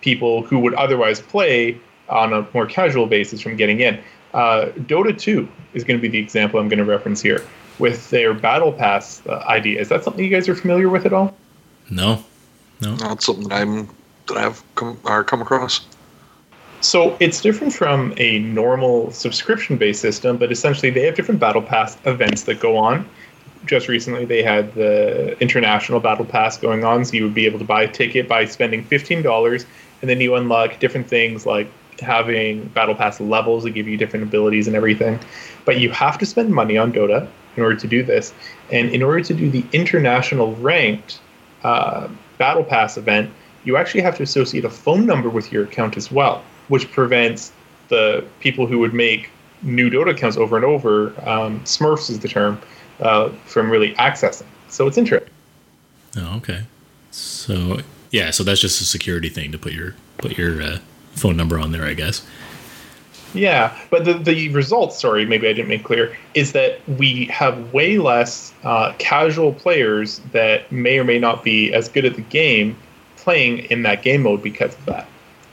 [0.02, 4.00] people who would otherwise play on a more casual basis from getting in.
[4.34, 7.46] Uh, Dota 2 is going to be the example I'm going to reference here
[7.80, 9.80] with their Battle Pass uh, idea.
[9.80, 11.36] Is that something you guys are familiar with at all?
[11.90, 12.24] No,
[12.82, 13.90] no, not something that I'm
[14.28, 15.86] that I've come or come across.
[16.82, 21.98] So it's different from a normal subscription-based system, but essentially they have different Battle Pass
[22.06, 23.08] events that go on.
[23.66, 27.60] Just recently, they had the International Battle Pass going on, so you would be able
[27.60, 29.66] to buy a ticket by spending fifteen dollars,
[30.02, 31.70] and then you unlock different things like
[32.00, 35.20] having Battle Pass levels that give you different abilities and everything.
[35.66, 37.28] But you have to spend money on Dota
[37.58, 38.34] in order to do this,
[38.72, 41.20] and in order to do the international ranked
[41.64, 42.08] uh,
[42.38, 43.30] Battle Pass event,
[43.66, 47.52] you actually have to associate a phone number with your account as well which prevents
[47.90, 49.30] the people who would make
[49.62, 52.60] new Dota accounts over and over, um, Smurfs is the term,
[53.02, 54.46] uh, from really accessing.
[54.70, 55.30] So it's interesting.
[56.18, 56.64] Oh, okay.
[57.12, 57.80] So
[58.12, 60.80] yeah, so that's just a security thing to put your put your uh,
[61.14, 62.26] phone number on there, I guess.
[63.34, 67.72] Yeah, but the, the results, sorry, maybe I didn't make clear, is that we have
[67.72, 72.24] way less uh, casual players that may or may not be as good at the
[72.24, 72.76] game
[73.18, 75.08] playing in that game mode because of that.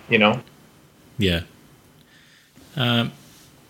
[0.09, 0.41] You know?
[1.19, 1.43] Yeah.
[2.77, 3.13] Um,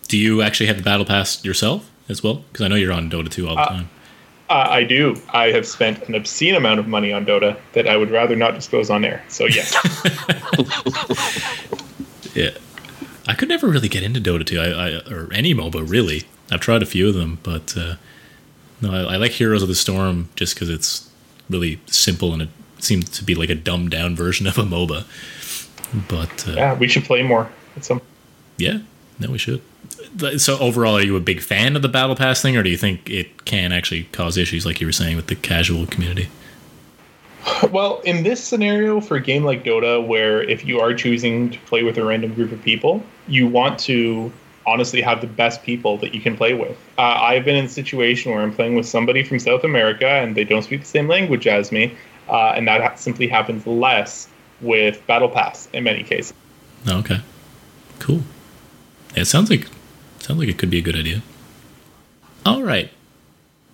[0.07, 2.43] do you actually have the battle pass yourself as well?
[2.51, 3.89] Because I know you're on Dota 2 all the uh, time.
[4.49, 5.21] Uh, I do.
[5.29, 8.55] I have spent an obscene amount of money on Dota that I would rather not
[8.55, 9.23] disclose on air.
[9.27, 9.75] So yes.
[12.35, 12.51] yeah,
[13.27, 16.23] I could never really get into Dota 2, I, I, or any MOBA really.
[16.49, 17.95] I've tried a few of them, but uh,
[18.81, 21.09] no, I, I, like Heroes of the Storm just because it's
[21.49, 25.05] really simple and it seems to be like a dumbed down version of a MOBA.
[26.07, 27.49] But uh, yeah, we should play more.
[27.75, 28.01] At some.
[28.57, 28.79] Yeah,
[29.19, 29.61] no, we should.
[30.37, 32.77] So overall, are you a big fan of the battle pass thing, or do you
[32.77, 36.29] think it can actually cause issues, like you were saying, with the casual community?
[37.71, 41.59] Well, in this scenario, for a game like Dota, where if you are choosing to
[41.59, 44.31] play with a random group of people, you want to
[44.65, 46.77] honestly have the best people that you can play with.
[46.97, 50.35] Uh, I've been in a situation where I'm playing with somebody from South America and
[50.35, 51.95] they don't speak the same language as me,
[52.27, 54.27] uh, and that simply happens less
[54.61, 56.33] with Battle Pass in many cases.
[56.87, 57.21] Oh, okay,
[57.99, 58.21] cool.
[59.15, 59.67] Yeah, it sounds like
[60.19, 61.21] sounds like it could be a good idea.
[62.45, 62.89] All right,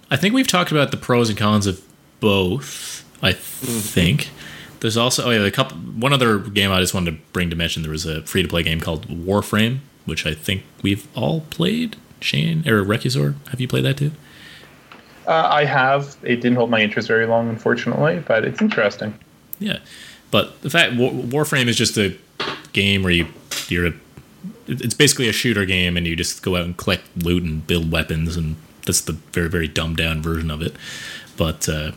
[0.09, 1.81] I think we've talked about the pros and cons of
[2.19, 3.05] both.
[3.21, 4.29] I think
[4.79, 5.77] there's also oh yeah, a couple.
[5.77, 7.83] One other game I just wanted to bring to mention.
[7.83, 11.97] There was a free to play game called Warframe, which I think we've all played.
[12.23, 14.11] Shane or Recusor, have you played that too?
[15.27, 16.15] Uh, I have.
[16.23, 19.17] It didn't hold my interest very long, unfortunately, but it's interesting.
[19.59, 19.79] Yeah,
[20.33, 22.17] but the fact Warframe is just a
[22.71, 23.27] game where you
[23.69, 23.93] you're a
[24.65, 27.91] it's basically a shooter game and you just go out and collect loot and build
[27.91, 30.75] weapons and that's the very very dumbed down version of it.
[31.37, 31.91] But uh,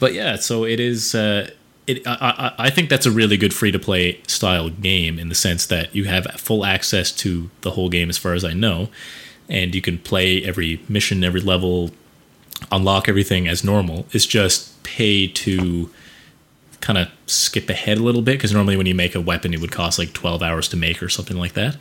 [0.00, 1.14] but yeah, so it is.
[1.14, 1.50] Uh,
[1.86, 5.34] it, I, I think that's a really good free to play style game in the
[5.34, 8.88] sense that you have full access to the whole game as far as I know,
[9.46, 11.90] and you can play every mission, every level,
[12.70, 14.06] unlock everything as normal.
[14.12, 15.90] It's just pay to
[16.82, 19.60] kind of skip ahead a little bit because normally when you make a weapon, it
[19.60, 21.76] would cost like 12 hours to make or something like that.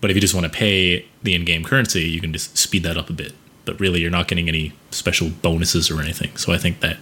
[0.00, 2.84] But if you just want to pay the in game currency, you can just speed
[2.84, 3.34] that up a bit.
[3.66, 6.36] But really, you're not getting any special bonuses or anything.
[6.36, 6.96] So I think that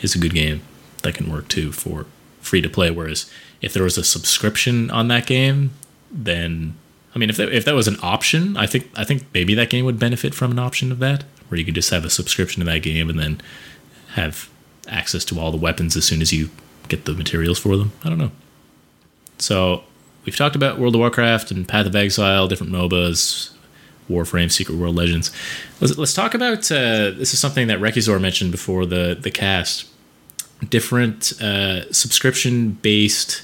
[0.00, 0.62] is a good game
[1.02, 2.06] that can work too for
[2.40, 2.90] free to play.
[2.90, 3.30] Whereas
[3.60, 5.70] if there was a subscription on that game,
[6.10, 6.74] then
[7.14, 9.70] I mean, if that, if that was an option, I think I think maybe that
[9.70, 12.60] game would benefit from an option of that, where you could just have a subscription
[12.60, 13.40] to that game and then
[14.14, 14.49] have
[14.90, 16.50] access to all the weapons as soon as you
[16.88, 17.92] get the materials for them.
[18.04, 18.32] I don't know.
[19.38, 19.84] So
[20.24, 23.52] we've talked about World of Warcraft and Path of Exile, different MOBAs,
[24.10, 25.30] Warframe, Secret World Legends.
[25.80, 29.86] Let's, let's talk about uh, this is something that Rekizor mentioned before the the cast.
[30.68, 33.42] Different uh, subscription based.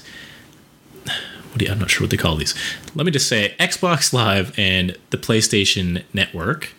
[1.05, 2.53] What do you, I'm not sure what they call these.
[2.93, 6.73] Let me just say Xbox Live and the PlayStation Network.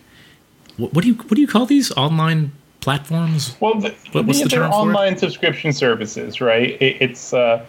[0.77, 3.55] What, what do you what do you call these online platforms?
[3.59, 6.81] Well, the, what, what's the, term online subscription services, right?
[6.81, 7.65] It, it's uh,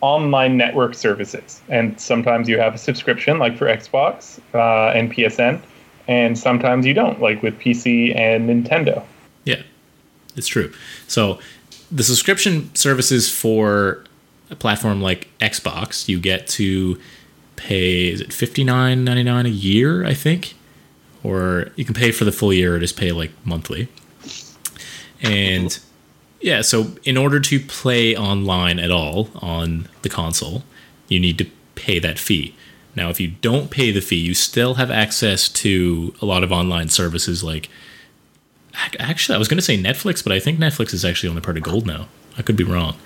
[0.00, 5.60] online network services, and sometimes you have a subscription, like for Xbox uh, and PSN,
[6.08, 9.04] and sometimes you don't, like with PC and Nintendo.
[9.44, 9.62] Yeah,
[10.36, 10.72] it's true.
[11.08, 11.38] So
[11.90, 14.04] the subscription services for
[14.50, 16.98] a platform like Xbox, you get to
[17.56, 20.54] pay is it fifty nine ninety nine a year, I think,
[21.22, 23.88] or you can pay for the full year or just pay like monthly.
[25.24, 25.78] And
[26.40, 30.62] yeah, so in order to play online at all on the console,
[31.08, 32.54] you need to pay that fee.
[32.96, 36.52] Now, if you don't pay the fee, you still have access to a lot of
[36.52, 37.68] online services like.
[38.98, 41.56] Actually, I was going to say Netflix, but I think Netflix is actually only part
[41.56, 42.08] of Gold now.
[42.36, 42.96] I could be wrong.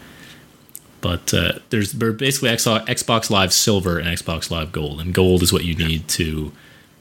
[1.00, 5.64] But uh, there's basically Xbox Live Silver and Xbox Live Gold, and Gold is what
[5.64, 6.52] you need to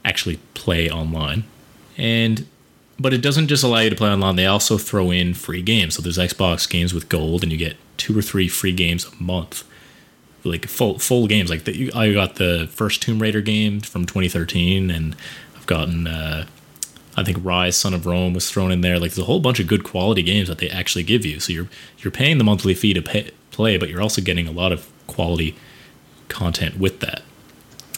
[0.04, 1.44] actually play online.
[1.96, 2.46] And
[2.98, 5.94] but it doesn't just allow you to play online; they also throw in free games.
[5.94, 9.22] So there's Xbox games with Gold, and you get two or three free games a
[9.22, 9.64] month,
[10.44, 11.50] like full full games.
[11.50, 15.16] Like the, I got the first Tomb Raider game from 2013, and
[15.56, 16.06] I've gotten.
[16.06, 16.46] Uh,
[17.16, 18.96] I think Ryse, Son of Rome was thrown in there.
[19.00, 21.40] Like there's a whole bunch of good quality games that they actually give you.
[21.40, 21.68] So you're
[21.98, 24.88] you're paying the monthly fee to pay, play, but you're also getting a lot of
[25.08, 25.56] quality
[26.28, 27.22] content with that.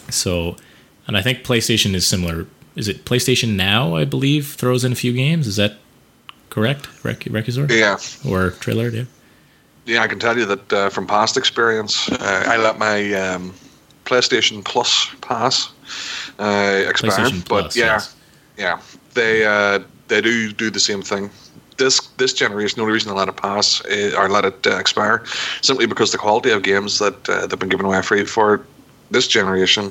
[0.08, 0.56] So,
[1.06, 2.46] and I think PlayStation is similar.
[2.76, 3.96] Is it PlayStation Now?
[3.96, 5.46] I believe throws in a few games.
[5.46, 5.78] Is that
[6.50, 7.70] correct, Rec- Recusor?
[7.70, 7.98] Yeah.
[8.30, 8.88] Or trailer?
[8.88, 9.04] Yeah.
[9.86, 13.54] Yeah, I can tell you that uh, from past experience, uh, I let my um,
[14.04, 15.72] PlayStation Plus pass
[16.38, 17.30] uh, expire.
[17.30, 18.16] but Plus, yeah, yes.
[18.56, 18.80] yeah,
[19.14, 21.30] they uh, they do do the same thing
[21.80, 24.76] this this generation, the only reason I let it pass uh, or let it uh,
[24.78, 25.24] expire,
[25.62, 28.64] simply because the quality of games that uh, they've been given away free for
[29.10, 29.90] this generation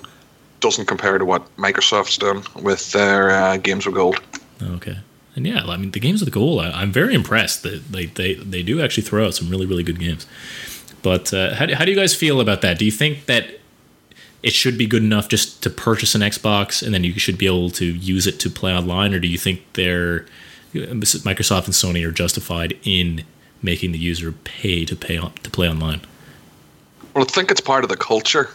[0.60, 4.22] doesn't compare to what Microsoft's done with their uh, games with gold.
[4.62, 4.98] Okay,
[5.36, 8.36] and yeah, I mean the games with gold, I, am very impressed that they, they
[8.36, 10.26] they do actually throw out some really really good games.
[11.02, 12.78] But uh, how how do you guys feel about that?
[12.78, 13.60] Do you think that
[14.42, 17.46] it should be good enough just to purchase an Xbox and then you should be
[17.46, 20.26] able to use it to play online, or do you think they're
[20.74, 23.24] Microsoft and Sony are justified in
[23.62, 26.02] making the user pay to pay on, to play online.
[27.14, 28.50] Well, I think it's part of the culture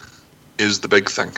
[0.57, 1.31] is the big thing.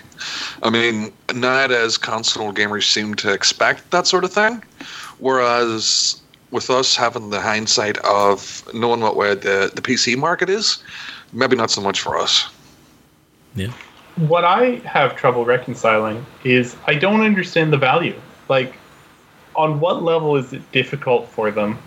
[0.63, 4.63] I mean, nowadays console gamers seem to expect that sort of thing,
[5.19, 10.81] whereas with us having the hindsight of knowing what way the, the PC market is,
[11.33, 12.49] maybe not so much for us.
[13.55, 13.71] Yeah.
[14.15, 18.19] What I have trouble reconciling is I don't understand the value.
[18.49, 18.73] Like,
[19.55, 21.77] on what level is it difficult for them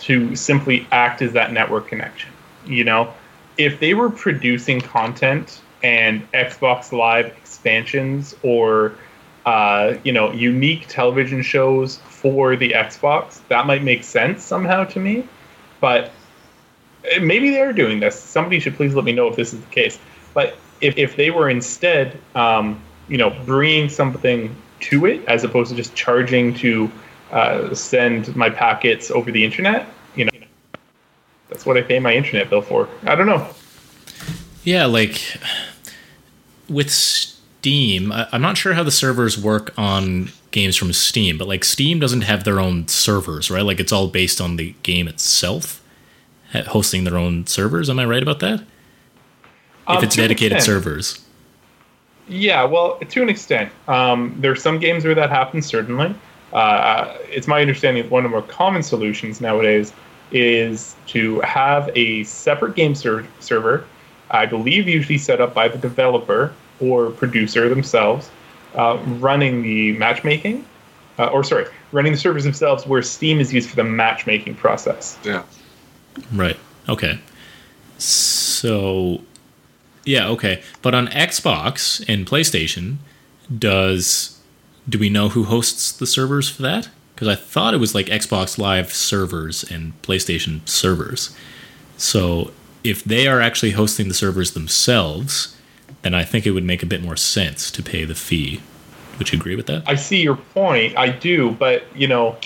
[0.00, 2.30] to simply act as that network connection?
[2.66, 3.12] You know,
[3.56, 8.94] if they were producing content and Xbox Live expansions or
[9.46, 15.00] uh, you know unique television shows for the Xbox, that might make sense somehow to
[15.00, 15.26] me.
[15.80, 16.12] But
[17.10, 18.18] eh, maybe they're doing this.
[18.18, 19.98] Somebody should please let me know if this is the case.
[20.34, 25.70] But if, if they were instead, um, you know, bringing something to it as opposed
[25.70, 26.90] to just charging to
[27.32, 30.30] uh, send my packets over the internet, you know,
[31.48, 32.88] that's what I pay my internet bill for.
[33.04, 33.48] I don't know.
[34.62, 35.38] Yeah, like
[36.70, 41.48] with Steam, I, am not sure how the servers work on games from Steam, but
[41.48, 43.64] like Steam doesn't have their own servers, right?
[43.64, 45.82] Like it's all based on the game itself
[46.52, 47.88] hosting their own servers.
[47.88, 48.60] Am I right about that?
[49.86, 50.82] Um, if it's dedicated extent.
[50.82, 51.24] servers.
[52.28, 53.72] Yeah, well, to an extent.
[53.88, 56.14] Um, there's some games where that happens, certainly.
[56.52, 59.92] Uh, it's my understanding that one of the more common solutions nowadays
[60.32, 63.84] is to have a separate game ser- server,
[64.30, 68.30] I believe usually set up by the developer or producer themselves,
[68.74, 70.64] uh, running the matchmaking,
[71.18, 75.18] uh, or sorry, running the servers themselves where Steam is used for the matchmaking process.
[75.24, 75.42] Yeah.
[76.32, 76.56] Right.
[76.88, 77.20] Okay.
[77.98, 79.22] So,
[80.04, 80.62] yeah, okay.
[80.82, 82.96] But on Xbox and PlayStation,
[83.56, 84.38] does
[84.88, 86.88] do we know who hosts the servers for that?
[87.14, 91.36] Because I thought it was like Xbox Live servers and PlayStation servers.
[91.96, 92.52] So
[92.84, 95.56] if they are actually hosting the servers themselves,
[96.02, 98.60] then I think it would make a bit more sense to pay the fee.
[99.18, 99.82] Would you agree with that?
[99.86, 100.96] I see your point.
[100.96, 102.36] I do, but you know,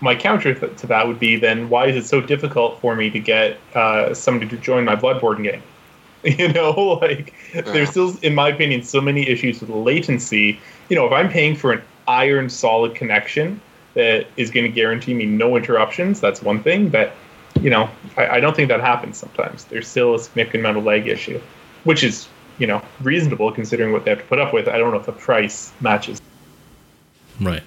[0.00, 3.20] my counter to that would be then why is it so difficult for me to
[3.20, 5.62] get uh, somebody to join my Bloodborne game?
[6.24, 6.70] You know,
[7.02, 10.58] like there's still, in my opinion, so many issues with latency.
[10.88, 13.60] You know, if I'm paying for an iron solid connection
[13.94, 16.20] that is going to guarantee me no interruptions.
[16.20, 17.12] That's one thing, but
[17.64, 17.88] you know,
[18.18, 19.64] I, I, don't think that happens sometimes.
[19.64, 21.40] There's still a significant amount of lag issue,
[21.84, 24.68] which is you know reasonable considering what they have to put up with.
[24.68, 26.20] I don't know if the price matches.
[27.40, 27.62] Right.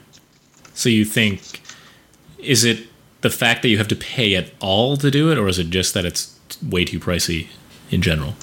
[0.75, 1.61] So you think
[2.37, 2.87] is it
[3.21, 5.71] the fact that you have to pay at all to do it, or is it
[5.71, 7.47] just that it's way too pricey
[7.89, 8.35] in general?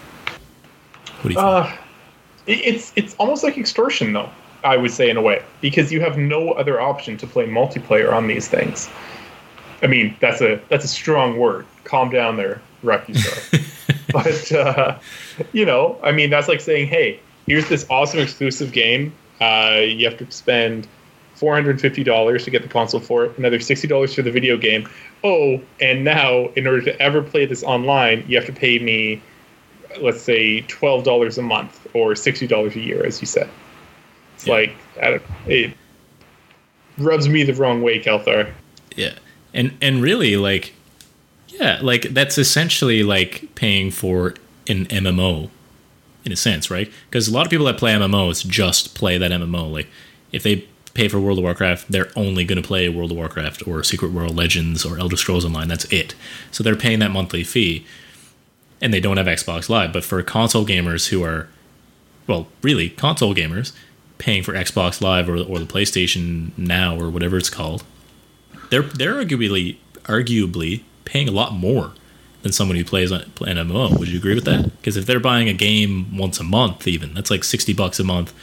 [1.20, 1.38] What do you think?
[1.38, 1.76] Uh,
[2.48, 4.28] it's it's almost like extortion though.
[4.64, 8.12] I would say in a way, because you have no other option to play multiplayer
[8.12, 8.88] on these things.
[9.82, 11.66] I mean, that's a that's a strong word.
[11.84, 13.60] Calm down there, Recusor.
[14.12, 14.98] but uh,
[15.52, 19.12] you know, I mean, that's like saying, hey, here's this awesome exclusive game.
[19.40, 20.86] Uh, you have to spend
[21.34, 23.36] four hundred fifty dollars to get the console for it.
[23.38, 24.88] Another sixty dollars for the video game.
[25.24, 29.22] Oh, and now in order to ever play this online, you have to pay me,
[30.00, 33.48] let's say, twelve dollars a month or sixty dollars a year, as you said.
[34.36, 34.52] It's Yeah.
[34.54, 35.72] like I don't, it
[36.98, 38.52] rubs me the wrong way, Kelthar.
[38.96, 39.14] Yeah,
[39.54, 40.74] and and really like,
[41.48, 44.34] yeah, like that's essentially like paying for
[44.68, 45.48] an MMO,
[46.24, 46.92] in a sense, right?
[47.08, 49.72] Because a lot of people that play MMOs just play that MMO.
[49.72, 49.88] Like,
[50.32, 53.66] if they pay for World of Warcraft, they're only going to play World of Warcraft
[53.66, 55.68] or Secret World Legends or Elder Scrolls Online.
[55.68, 56.14] That's it.
[56.50, 57.86] So they're paying that monthly fee,
[58.80, 59.92] and they don't have Xbox Live.
[59.92, 61.48] But for console gamers who are,
[62.26, 63.72] well, really console gamers
[64.18, 67.84] paying for Xbox Live or, or the PlayStation Now or whatever it's called,
[68.74, 71.92] they're they're arguably arguably paying a lot more
[72.42, 73.96] than someone who plays on an MMO.
[73.98, 74.64] Would you agree with that?
[74.76, 78.04] Because if they're buying a game once a month, even that's like sixty bucks a
[78.04, 78.34] month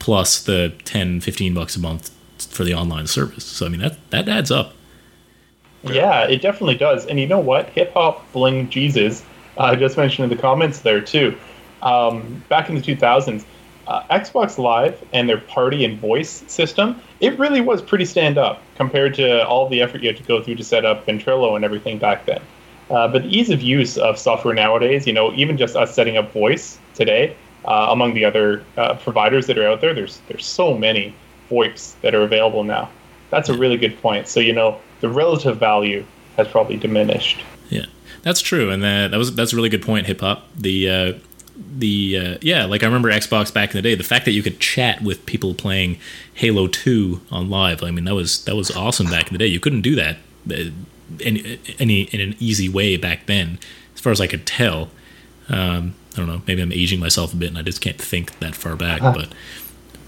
[0.00, 2.10] plus the 10, 15 bucks a month
[2.50, 3.44] for the online service.
[3.44, 4.74] So I mean that that adds up.
[5.82, 7.04] Yeah, it definitely does.
[7.06, 7.68] And you know what?
[7.70, 9.22] Hip Hop Bling Jesus,
[9.58, 11.38] uh, I just mentioned in the comments there too.
[11.82, 13.44] Um, back in the 2000s,
[13.86, 18.62] uh, Xbox Live and their party and voice system, it really was pretty stand up
[18.76, 21.64] compared to all the effort you had to go through to set up Ventrilo and
[21.64, 22.40] everything back then.
[22.90, 26.16] Uh, but the ease of use of software nowadays, you know, even just us setting
[26.16, 30.44] up voice today, uh, among the other uh, providers that are out there, there's there's
[30.44, 31.14] so many
[31.50, 32.90] VoIPs that are available now.
[33.30, 34.28] That's a really good point.
[34.28, 36.04] So you know, the relative value
[36.36, 37.42] has probably diminished.
[37.70, 37.86] Yeah,
[38.22, 40.06] that's true, and that that was that's a really good point.
[40.06, 40.46] Hip hop.
[40.54, 41.12] The uh,
[41.56, 43.94] the uh, yeah, like I remember Xbox back in the day.
[43.94, 45.98] The fact that you could chat with people playing
[46.34, 47.82] Halo Two on live.
[47.82, 49.46] I mean, that was that was awesome back in the day.
[49.46, 50.16] You couldn't do that
[50.50, 50.70] uh,
[51.20, 53.58] any any in an easy way back then,
[53.94, 54.90] as far as I could tell.
[55.48, 56.42] Um, I don't know.
[56.46, 59.00] Maybe I'm aging myself a bit, and I just can't think that far back.
[59.00, 59.28] But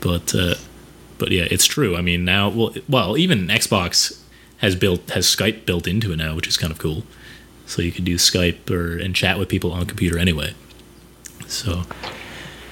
[0.00, 0.54] but uh,
[1.18, 1.96] but yeah, it's true.
[1.96, 4.20] I mean, now well well even Xbox
[4.58, 7.04] has built has Skype built into it now, which is kind of cool.
[7.66, 10.54] So you could do Skype or and chat with people on computer anyway.
[11.48, 11.82] So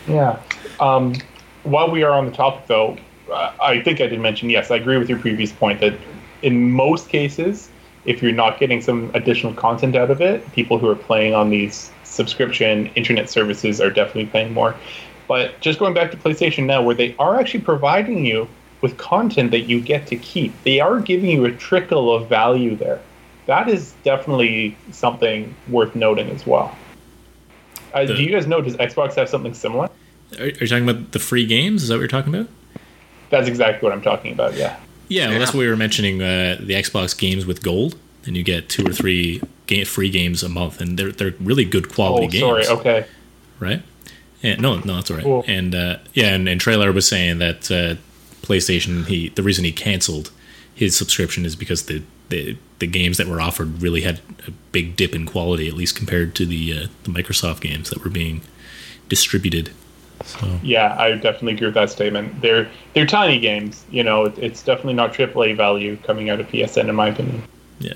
[0.09, 0.41] Yeah.
[0.81, 1.14] Um,
[1.62, 2.97] while we are on the topic, though,
[3.33, 5.95] I think I did mention yes, I agree with your previous point that
[6.43, 7.70] in most cases,
[8.05, 11.49] if you're not getting some additional content out of it, people who are playing on
[11.49, 14.75] these subscription internet services are definitely paying more.
[15.27, 18.47] But just going back to PlayStation Now, where they are actually providing you
[18.83, 22.77] with content that you get to keep, they are giving you a trickle of value
[22.77, 23.01] there.
[23.47, 26.77] That is definitely something worth noting as well.
[27.95, 28.61] Uh, The- do you guys know?
[28.61, 29.88] Does Xbox have something similar?
[30.38, 31.82] are, are you talking about the free games?
[31.82, 32.49] Is that what you're talking about?
[33.30, 34.55] That's exactly what I'm talking about.
[34.55, 34.76] Yeah.
[35.09, 36.22] Yeah, well, that's what we were mentioning.
[36.22, 40.42] Uh, the Xbox games with gold, and you get two or three ga- free games
[40.42, 42.66] a month, and they're they're really good quality Oh, games.
[42.66, 42.78] sorry.
[42.80, 43.07] Okay.
[43.61, 43.82] right?
[44.42, 45.24] And, no, no, that's all right.
[45.24, 45.45] Cool.
[45.47, 47.97] And uh, yeah, and, and Trailer was saying that uh,
[48.42, 50.30] PlayStation, he the reason he canceled
[50.74, 54.97] his subscription is because the, the the games that were offered really had a big
[54.97, 58.43] dip in quality, at least compared to the uh, the Microsoft games that were being
[59.09, 59.70] distributed.
[60.25, 62.41] So Yeah, I definitely agree with that statement.
[62.41, 63.85] They're they're tiny games.
[63.91, 67.43] You know, it's definitely not AAA value coming out of PSN, in my opinion.
[67.79, 67.95] yeah,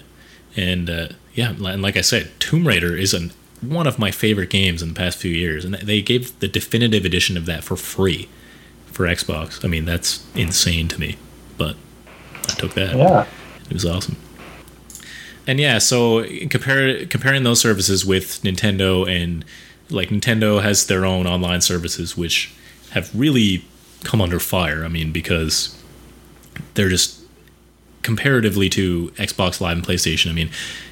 [0.56, 4.50] and uh, yeah, and like I said, Tomb Raider is an one of my favorite
[4.50, 7.76] games in the past few years, and they gave the definitive edition of that for
[7.76, 8.28] free
[8.86, 9.64] for Xbox.
[9.64, 11.16] I mean, that's insane to me,
[11.56, 11.76] but
[12.48, 12.96] I took that.
[12.96, 13.26] Yeah.
[13.66, 14.16] It was awesome.
[15.48, 19.46] And yeah, so compare comparing those services with Nintendo and
[19.88, 22.52] like Nintendo has their own online services which
[22.90, 23.64] have really
[24.04, 24.84] come under fire.
[24.84, 25.74] I mean, because
[26.74, 27.18] they're just
[28.02, 30.28] comparatively to Xbox Live and PlayStation.
[30.30, 30.50] I mean,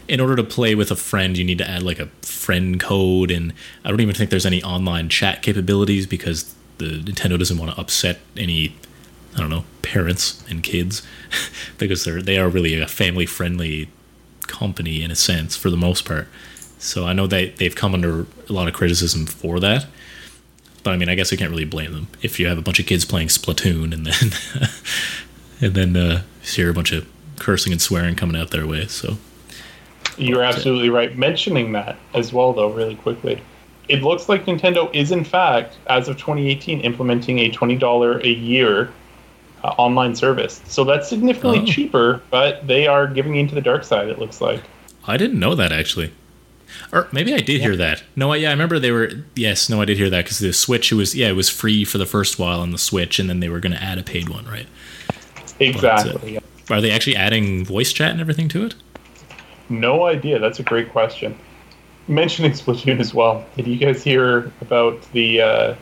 [0.08, 3.30] in order to play with a friend, you need to add like a friend code,
[3.30, 3.52] and
[3.84, 7.80] I don't even think there's any online chat capabilities because the Nintendo doesn't want to
[7.80, 8.74] upset any
[9.34, 11.02] I don't know, parents and kids
[11.78, 13.90] because they're they are really a family friendly
[14.46, 16.28] company in a sense for the most part.
[16.78, 19.86] So I know they they've come under a lot of criticism for that.
[20.82, 22.78] But I mean, I guess I can't really blame them if you have a bunch
[22.78, 24.68] of kids playing Splatoon and then
[25.60, 27.06] and then uh, you hear a bunch of
[27.38, 28.86] cursing and swearing coming out their way.
[28.86, 29.16] So
[30.16, 31.16] You're absolutely right.
[31.16, 33.42] Mentioning that as well, though, really quickly.
[33.88, 38.90] It looks like Nintendo is, in fact, as of 2018, implementing a $20 a year
[39.66, 40.60] uh, online service.
[40.66, 41.64] So that's significantly Oh.
[41.64, 44.62] cheaper, but they are giving into the dark side, it looks like.
[45.06, 46.12] I didn't know that actually.
[46.92, 48.02] Or maybe I did hear that.
[48.16, 49.10] No, I- yeah, I remember they were.
[49.34, 50.92] Yes, no, I did hear that because the Switch.
[50.92, 53.40] It was yeah, it was free for the first while on the Switch, and then
[53.40, 54.66] they were going to add a paid one, right?
[55.60, 56.34] Exactly.
[56.34, 56.40] yeah.
[56.70, 58.74] Are they actually adding voice chat and everything to it?
[59.68, 60.38] No idea.
[60.38, 61.36] That's a great question.
[62.08, 63.44] Mentioning Splatoon as well.
[63.56, 65.74] Did you guys hear about the uh,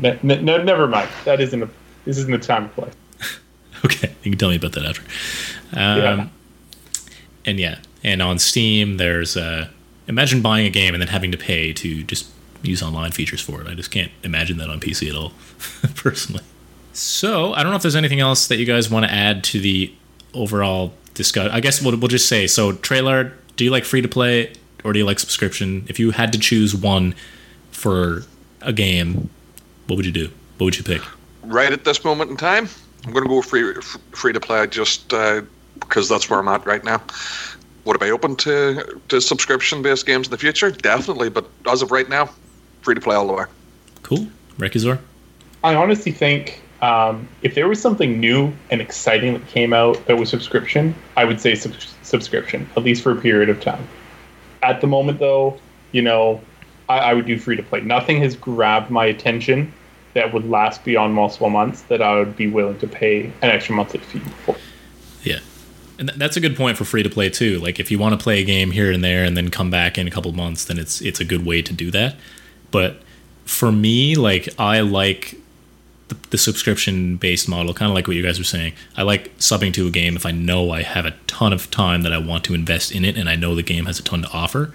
[0.00, 1.08] Ne- ne- no, never mind.
[1.24, 1.68] That isn't a.
[2.04, 2.90] This isn't the time to play.
[3.84, 5.02] Okay, you can tell me about that after.
[5.72, 6.28] Um, Yeah.
[7.46, 9.68] And yeah, and on Steam, there's uh,
[10.06, 12.28] imagine buying a game and then having to pay to just
[12.62, 13.66] use online features for it.
[13.66, 15.32] I just can't imagine that on PC at all,
[15.94, 16.42] personally.
[16.92, 19.60] So I don't know if there's anything else that you guys want to add to
[19.60, 19.92] the
[20.34, 21.50] overall discuss.
[21.52, 22.72] I guess we'll we'll just say so.
[22.72, 24.52] Trailer, do you like free to play
[24.84, 25.84] or do you like subscription?
[25.88, 27.14] If you had to choose one
[27.70, 28.24] for
[28.60, 29.30] a game,
[29.86, 30.28] what would you do?
[30.58, 31.02] What would you pick?
[31.42, 32.68] Right at this moment in time,
[33.04, 33.74] I'm going to go free
[34.12, 35.42] free to play just uh,
[35.78, 37.02] because that's where I'm at right now.
[37.84, 40.70] Would I be open to, to subscription based games in the future?
[40.70, 42.28] Definitely, but as of right now,
[42.82, 43.44] free to play all the way.
[44.02, 44.28] Cool,
[44.58, 44.98] Rekizor.
[45.64, 50.16] I honestly think um, if there was something new and exciting that came out that
[50.16, 53.86] was subscription, I would say sub- subscription, at least for a period of time.
[54.62, 55.58] At the moment, though,
[55.92, 56.40] you know,
[56.88, 57.80] I, I would do free to play.
[57.80, 59.72] Nothing has grabbed my attention
[60.14, 63.74] that would last beyond multiple months that I would be willing to pay an extra
[63.74, 64.56] monthly fee for.
[65.22, 65.38] Yeah.
[65.98, 67.58] And th- that's a good point for free to play too.
[67.58, 69.98] Like if you want to play a game here and there and then come back
[69.98, 72.16] in a couple months, then it's it's a good way to do that.
[72.70, 73.02] But
[73.44, 75.36] for me, like I like
[76.08, 78.72] the, the subscription based model, kind of like what you guys were saying.
[78.96, 82.02] I like subbing to a game if I know I have a ton of time
[82.02, 84.22] that I want to invest in it and I know the game has a ton
[84.22, 84.72] to offer.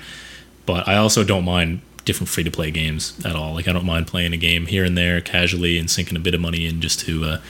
[0.66, 3.54] But I also don't mind different free to play games at all.
[3.54, 6.34] Like I don't mind playing a game here and there casually and sinking a bit
[6.34, 7.42] of money in just to uh,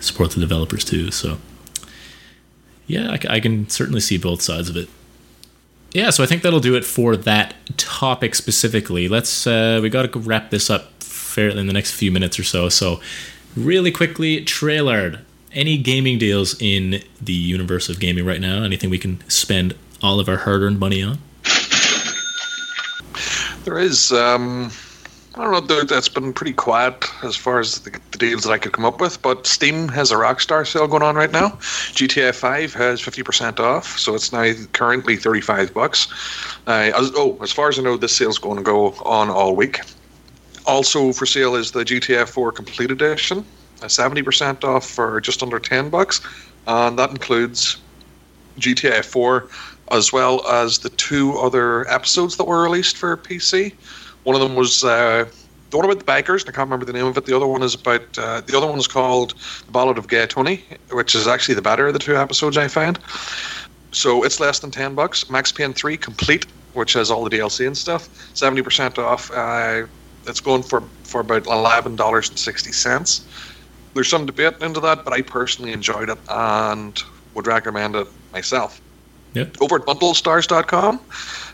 [0.00, 1.10] support the developers too.
[1.10, 1.38] So
[2.86, 4.88] yeah, I can certainly see both sides of it.
[5.92, 9.08] Yeah, so I think that'll do it for that topic specifically.
[9.08, 12.44] Let's uh, we got to wrap this up fairly in the next few minutes or
[12.44, 12.68] so.
[12.68, 13.00] So,
[13.56, 15.20] really quickly, trailered.
[15.52, 18.62] Any gaming deals in the universe of gaming right now?
[18.62, 21.18] Anything we can spend all of our hard-earned money on?
[23.64, 24.70] There is, um,
[25.34, 28.58] I don't know, that's been pretty quiet as far as the, the deals that I
[28.58, 31.50] could come up with, but Steam has a Rockstar sale going on right now.
[31.92, 36.08] GTA 5 has 50% off, so it's now currently 35 bucks.
[36.66, 39.54] Uh, as, oh, as far as I know, this sale's going to go on all
[39.54, 39.80] week.
[40.66, 43.44] Also for sale is the GTA 4 Complete Edition,
[43.82, 46.22] uh, 70% off for just under 10 bucks,
[46.66, 47.76] and that includes
[48.58, 49.48] GTA 4
[49.90, 53.72] as well as the two other episodes that were released for PC.
[54.24, 55.24] One of them was uh,
[55.70, 56.42] the one about the bikers.
[56.42, 57.26] I can't remember the name of it.
[57.26, 59.34] The other one is about uh, the other one is called
[59.66, 62.68] The Ballad of Gay Tony, which is actually the better of the two episodes I
[62.68, 62.98] found.
[63.92, 65.30] So it's less than ten bucks.
[65.30, 69.30] Max Payne Three Complete, which has all the DLC and stuff, seventy percent off.
[69.30, 69.86] Uh,
[70.26, 73.26] it's going for for about eleven dollars and sixty cents.
[73.94, 77.02] There's some debate into that, but I personally enjoyed it and
[77.34, 78.80] would recommend it myself.
[79.34, 79.58] Yep.
[79.60, 81.00] Over at bundlestars.com,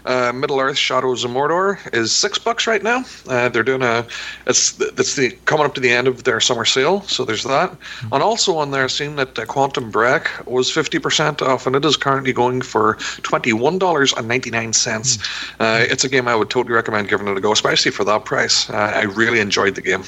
[0.06, 3.04] uh, Middle Earth Shadows of Mordor is six bucks right now.
[3.28, 4.06] Uh, they're doing a
[4.46, 7.76] it's that's the coming up to the end of their summer sale, so there's that.
[8.12, 11.84] And also on there, seeing that uh, Quantum Break was fifty percent off, and it
[11.84, 15.18] is currently going for twenty one dollars and ninety nine cents.
[15.60, 18.24] Uh, it's a game I would totally recommend giving it a go, especially for that
[18.24, 18.70] price.
[18.70, 20.04] Uh, I really enjoyed the game.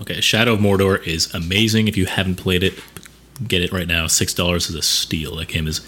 [0.00, 1.86] Okay, Shadow of Mordor is amazing.
[1.86, 2.74] If you haven't played it,
[3.46, 4.06] get it right now.
[4.06, 5.36] Six dollars is a steal.
[5.36, 5.86] That game is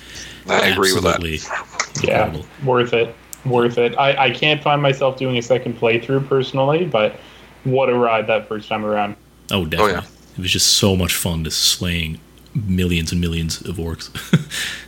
[0.49, 1.17] I agree with that.
[1.23, 3.15] absolutely Yeah, worth it.
[3.45, 3.97] Worth it.
[3.99, 7.17] I, I can't find myself doing a second playthrough personally, but
[7.65, 9.17] what a ride that first time around.
[9.51, 9.95] Oh, definitely.
[9.95, 10.05] yeah.
[10.37, 12.19] It was just so much fun just slaying
[12.55, 14.11] millions and millions of orcs.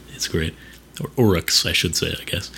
[0.15, 0.55] it's great.
[1.01, 2.51] Or Uruks, I should say, I guess.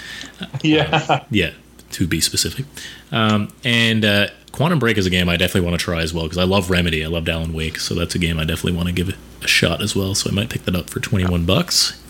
[0.63, 1.25] Yeah.
[1.31, 1.53] Yeah,
[1.93, 2.67] to be specific.
[3.11, 6.25] Um, and uh, Quantum Break is a game I definitely want to try as well
[6.25, 7.03] because I love Remedy.
[7.05, 9.36] I loved Alan Wake, so that's a game I definitely want to give it a
[9.49, 10.15] shot as well.
[10.15, 12.03] So I might pick that up for 21 bucks.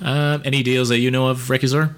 [0.00, 1.94] Um, any deals that you know of, Rekizar?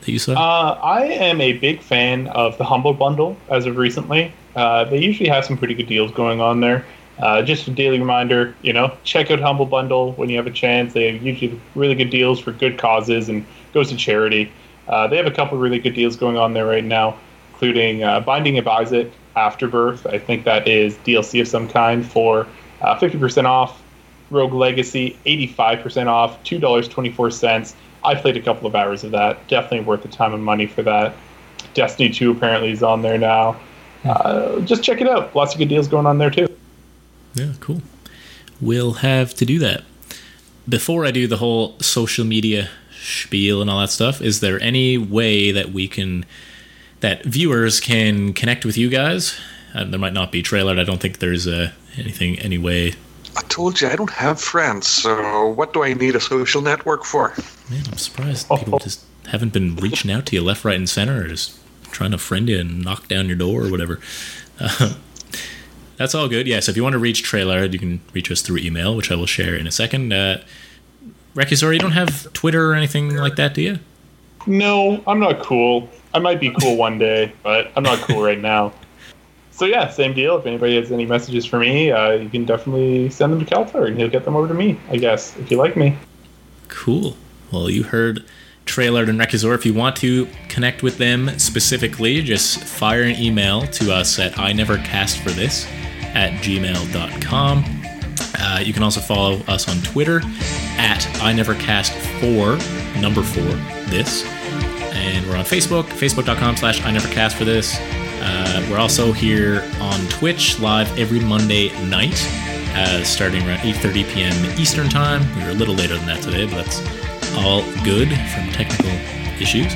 [0.00, 0.32] That you saw?
[0.32, 4.32] Uh, I am a big fan of the Humble Bundle as of recently.
[4.54, 6.84] Uh, they usually have some pretty good deals going on there.
[7.18, 10.50] Uh, just a daily reminder, you know, check out Humble Bundle when you have a
[10.52, 10.92] chance.
[10.92, 14.50] They have usually really good deals for good causes and goes to charity.
[14.88, 17.16] Uh, they have a couple really good deals going on there right now,
[17.52, 20.06] including uh, Binding of Isaac Afterbirth.
[20.06, 22.46] I think that is DLC of some kind for
[22.82, 23.82] uh, 50% off.
[24.30, 27.74] Rogue Legacy, 85% off, $2.24.
[28.04, 29.46] I played a couple of hours of that.
[29.46, 31.14] Definitely worth the time and money for that.
[31.74, 33.60] Destiny 2 apparently is on there now.
[34.04, 35.34] Uh, just check it out.
[35.34, 36.48] Lots of good deals going on there too.
[37.34, 37.82] Yeah, cool.
[38.60, 39.84] We'll have to do that.
[40.68, 42.68] Before I do the whole social media
[43.00, 46.24] spiel and all that stuff, is there any way that we can,
[47.00, 49.38] that viewers can connect with you guys?
[49.74, 50.78] Uh, there might not be trailered.
[50.78, 52.94] I don't think there's uh, anything, any way.
[53.36, 57.04] I told you I don't have friends, so what do I need a social network
[57.04, 57.32] for?
[57.70, 61.24] Man, I'm surprised people just haven't been reaching out to you left, right, and center,
[61.24, 61.58] or just
[61.90, 64.00] trying to friend you and knock down your door or whatever.
[64.60, 64.94] Uh,
[65.96, 66.46] That's all good.
[66.48, 69.14] Yes, if you want to reach Trailer, you can reach us through email, which I
[69.14, 70.12] will share in a second.
[70.12, 70.42] Uh,
[71.34, 73.78] Rekizor, you don't have Twitter or anything like that, do you?
[74.46, 75.88] No, I'm not cool.
[76.12, 78.72] I might be cool one day, but I'm not cool right now.
[79.62, 80.36] So yeah, same deal.
[80.38, 83.86] If anybody has any messages for me, uh, you can definitely send them to Keltar,
[83.86, 84.76] and he'll get them over to me.
[84.90, 85.96] I guess if you like me.
[86.66, 87.16] Cool.
[87.52, 88.24] Well, you heard
[88.64, 89.54] Trailer and Rekizor.
[89.54, 94.36] If you want to connect with them specifically, just fire an email to us at
[94.36, 95.64] I never cast for this
[96.12, 97.64] at gmail.com.
[98.40, 100.22] Uh, you can also follow us on Twitter
[100.76, 102.58] at I never cast for
[103.00, 103.44] number four
[103.92, 107.78] this, and we're on Facebook, facebook.com slash I never cast for this.
[108.22, 112.14] Uh, we're also here on Twitch live every Monday night,
[112.74, 114.58] uh, starting around 8:30 p.m.
[114.60, 115.22] Eastern time.
[115.36, 116.80] We were a little later than that today, but that's
[117.36, 118.90] all good from technical
[119.40, 119.72] issues.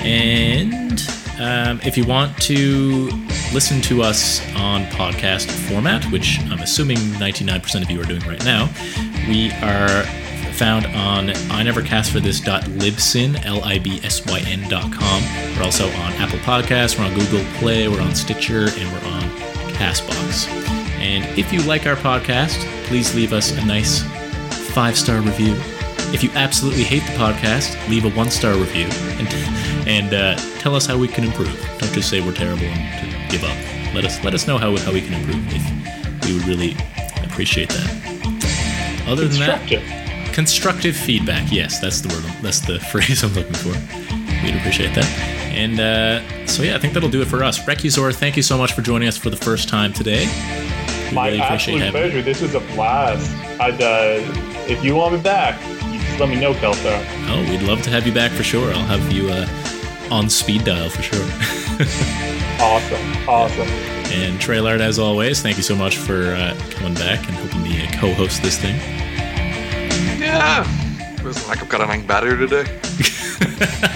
[0.00, 1.00] And
[1.38, 3.10] um, if you want to
[3.52, 8.44] listen to us on podcast format, which I'm assuming 99% of you are doing right
[8.44, 8.68] now,
[9.28, 10.04] we are
[10.58, 15.22] found on I Never Cast for inevercastforthis.libsyn, L-I-B-S-Y-N dot com.
[15.56, 19.22] We're also on Apple Podcasts, we're on Google Play, we're on Stitcher, and we're on
[19.74, 20.48] Castbox.
[20.98, 24.02] And if you like our podcast, please leave us a nice
[24.74, 25.54] five-star review.
[26.12, 29.28] If you absolutely hate the podcast, leave a one-star review and
[29.88, 31.56] and uh, tell us how we can improve.
[31.78, 33.94] Don't just say we're terrible and give up.
[33.94, 35.40] Let us let us know how, how we can improve.
[35.54, 36.76] If we would really
[37.22, 39.06] appreciate that.
[39.06, 40.07] Other than that,
[40.38, 40.96] Constructive.
[40.96, 41.50] feedback.
[41.50, 42.22] Yes, that's the word.
[42.42, 43.70] That's the phrase I'm looking for.
[44.44, 45.04] We'd appreciate that.
[45.50, 47.58] And uh, so yeah, I think that'll do it for us.
[47.58, 50.26] Rekuzor, thank you so much for joining us for the first time today.
[51.08, 52.22] We My really absolute pleasure.
[52.22, 53.28] This was a blast.
[53.60, 54.20] I'd, uh,
[54.68, 55.60] if you want me back,
[55.92, 57.04] you just let me know, Keltar.
[57.28, 58.72] Oh, we'd love to have you back for sure.
[58.72, 59.48] I'll have you uh,
[60.12, 61.26] on speed dial for sure.
[62.60, 63.28] Awesome.
[63.28, 63.68] Awesome.
[64.10, 67.62] and Trey Trailard, as always, thank you so much for uh, coming back and helping
[67.62, 68.97] me uh, co-host this thing.
[70.18, 70.64] Yeah.
[71.18, 72.64] Feels like I've got anything better today.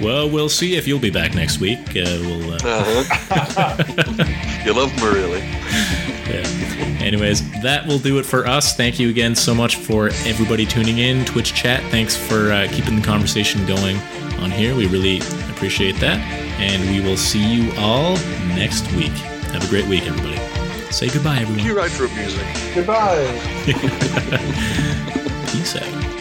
[0.00, 1.78] Well, we'll see if you'll be back next week.
[1.90, 1.92] Uh,
[2.22, 2.54] we'll.
[2.54, 4.62] Uh, Uh-huh.
[4.64, 5.40] you love me, really.
[5.40, 7.04] Yeah.
[7.04, 8.74] Anyways, that will do it for us.
[8.74, 11.26] Thank you again so much for everybody tuning in.
[11.26, 13.98] Twitch chat, thanks for uh, keeping the conversation going
[14.38, 14.74] on here.
[14.74, 15.18] We really
[15.50, 16.18] appreciate that.
[16.58, 18.14] And we will see you all
[18.56, 19.12] next week.
[19.52, 20.59] Have a great week, everybody.
[20.90, 21.64] Say goodbye, everyone.
[21.64, 22.44] You write for music.
[22.74, 23.24] Goodbye.
[25.52, 26.19] Peace out.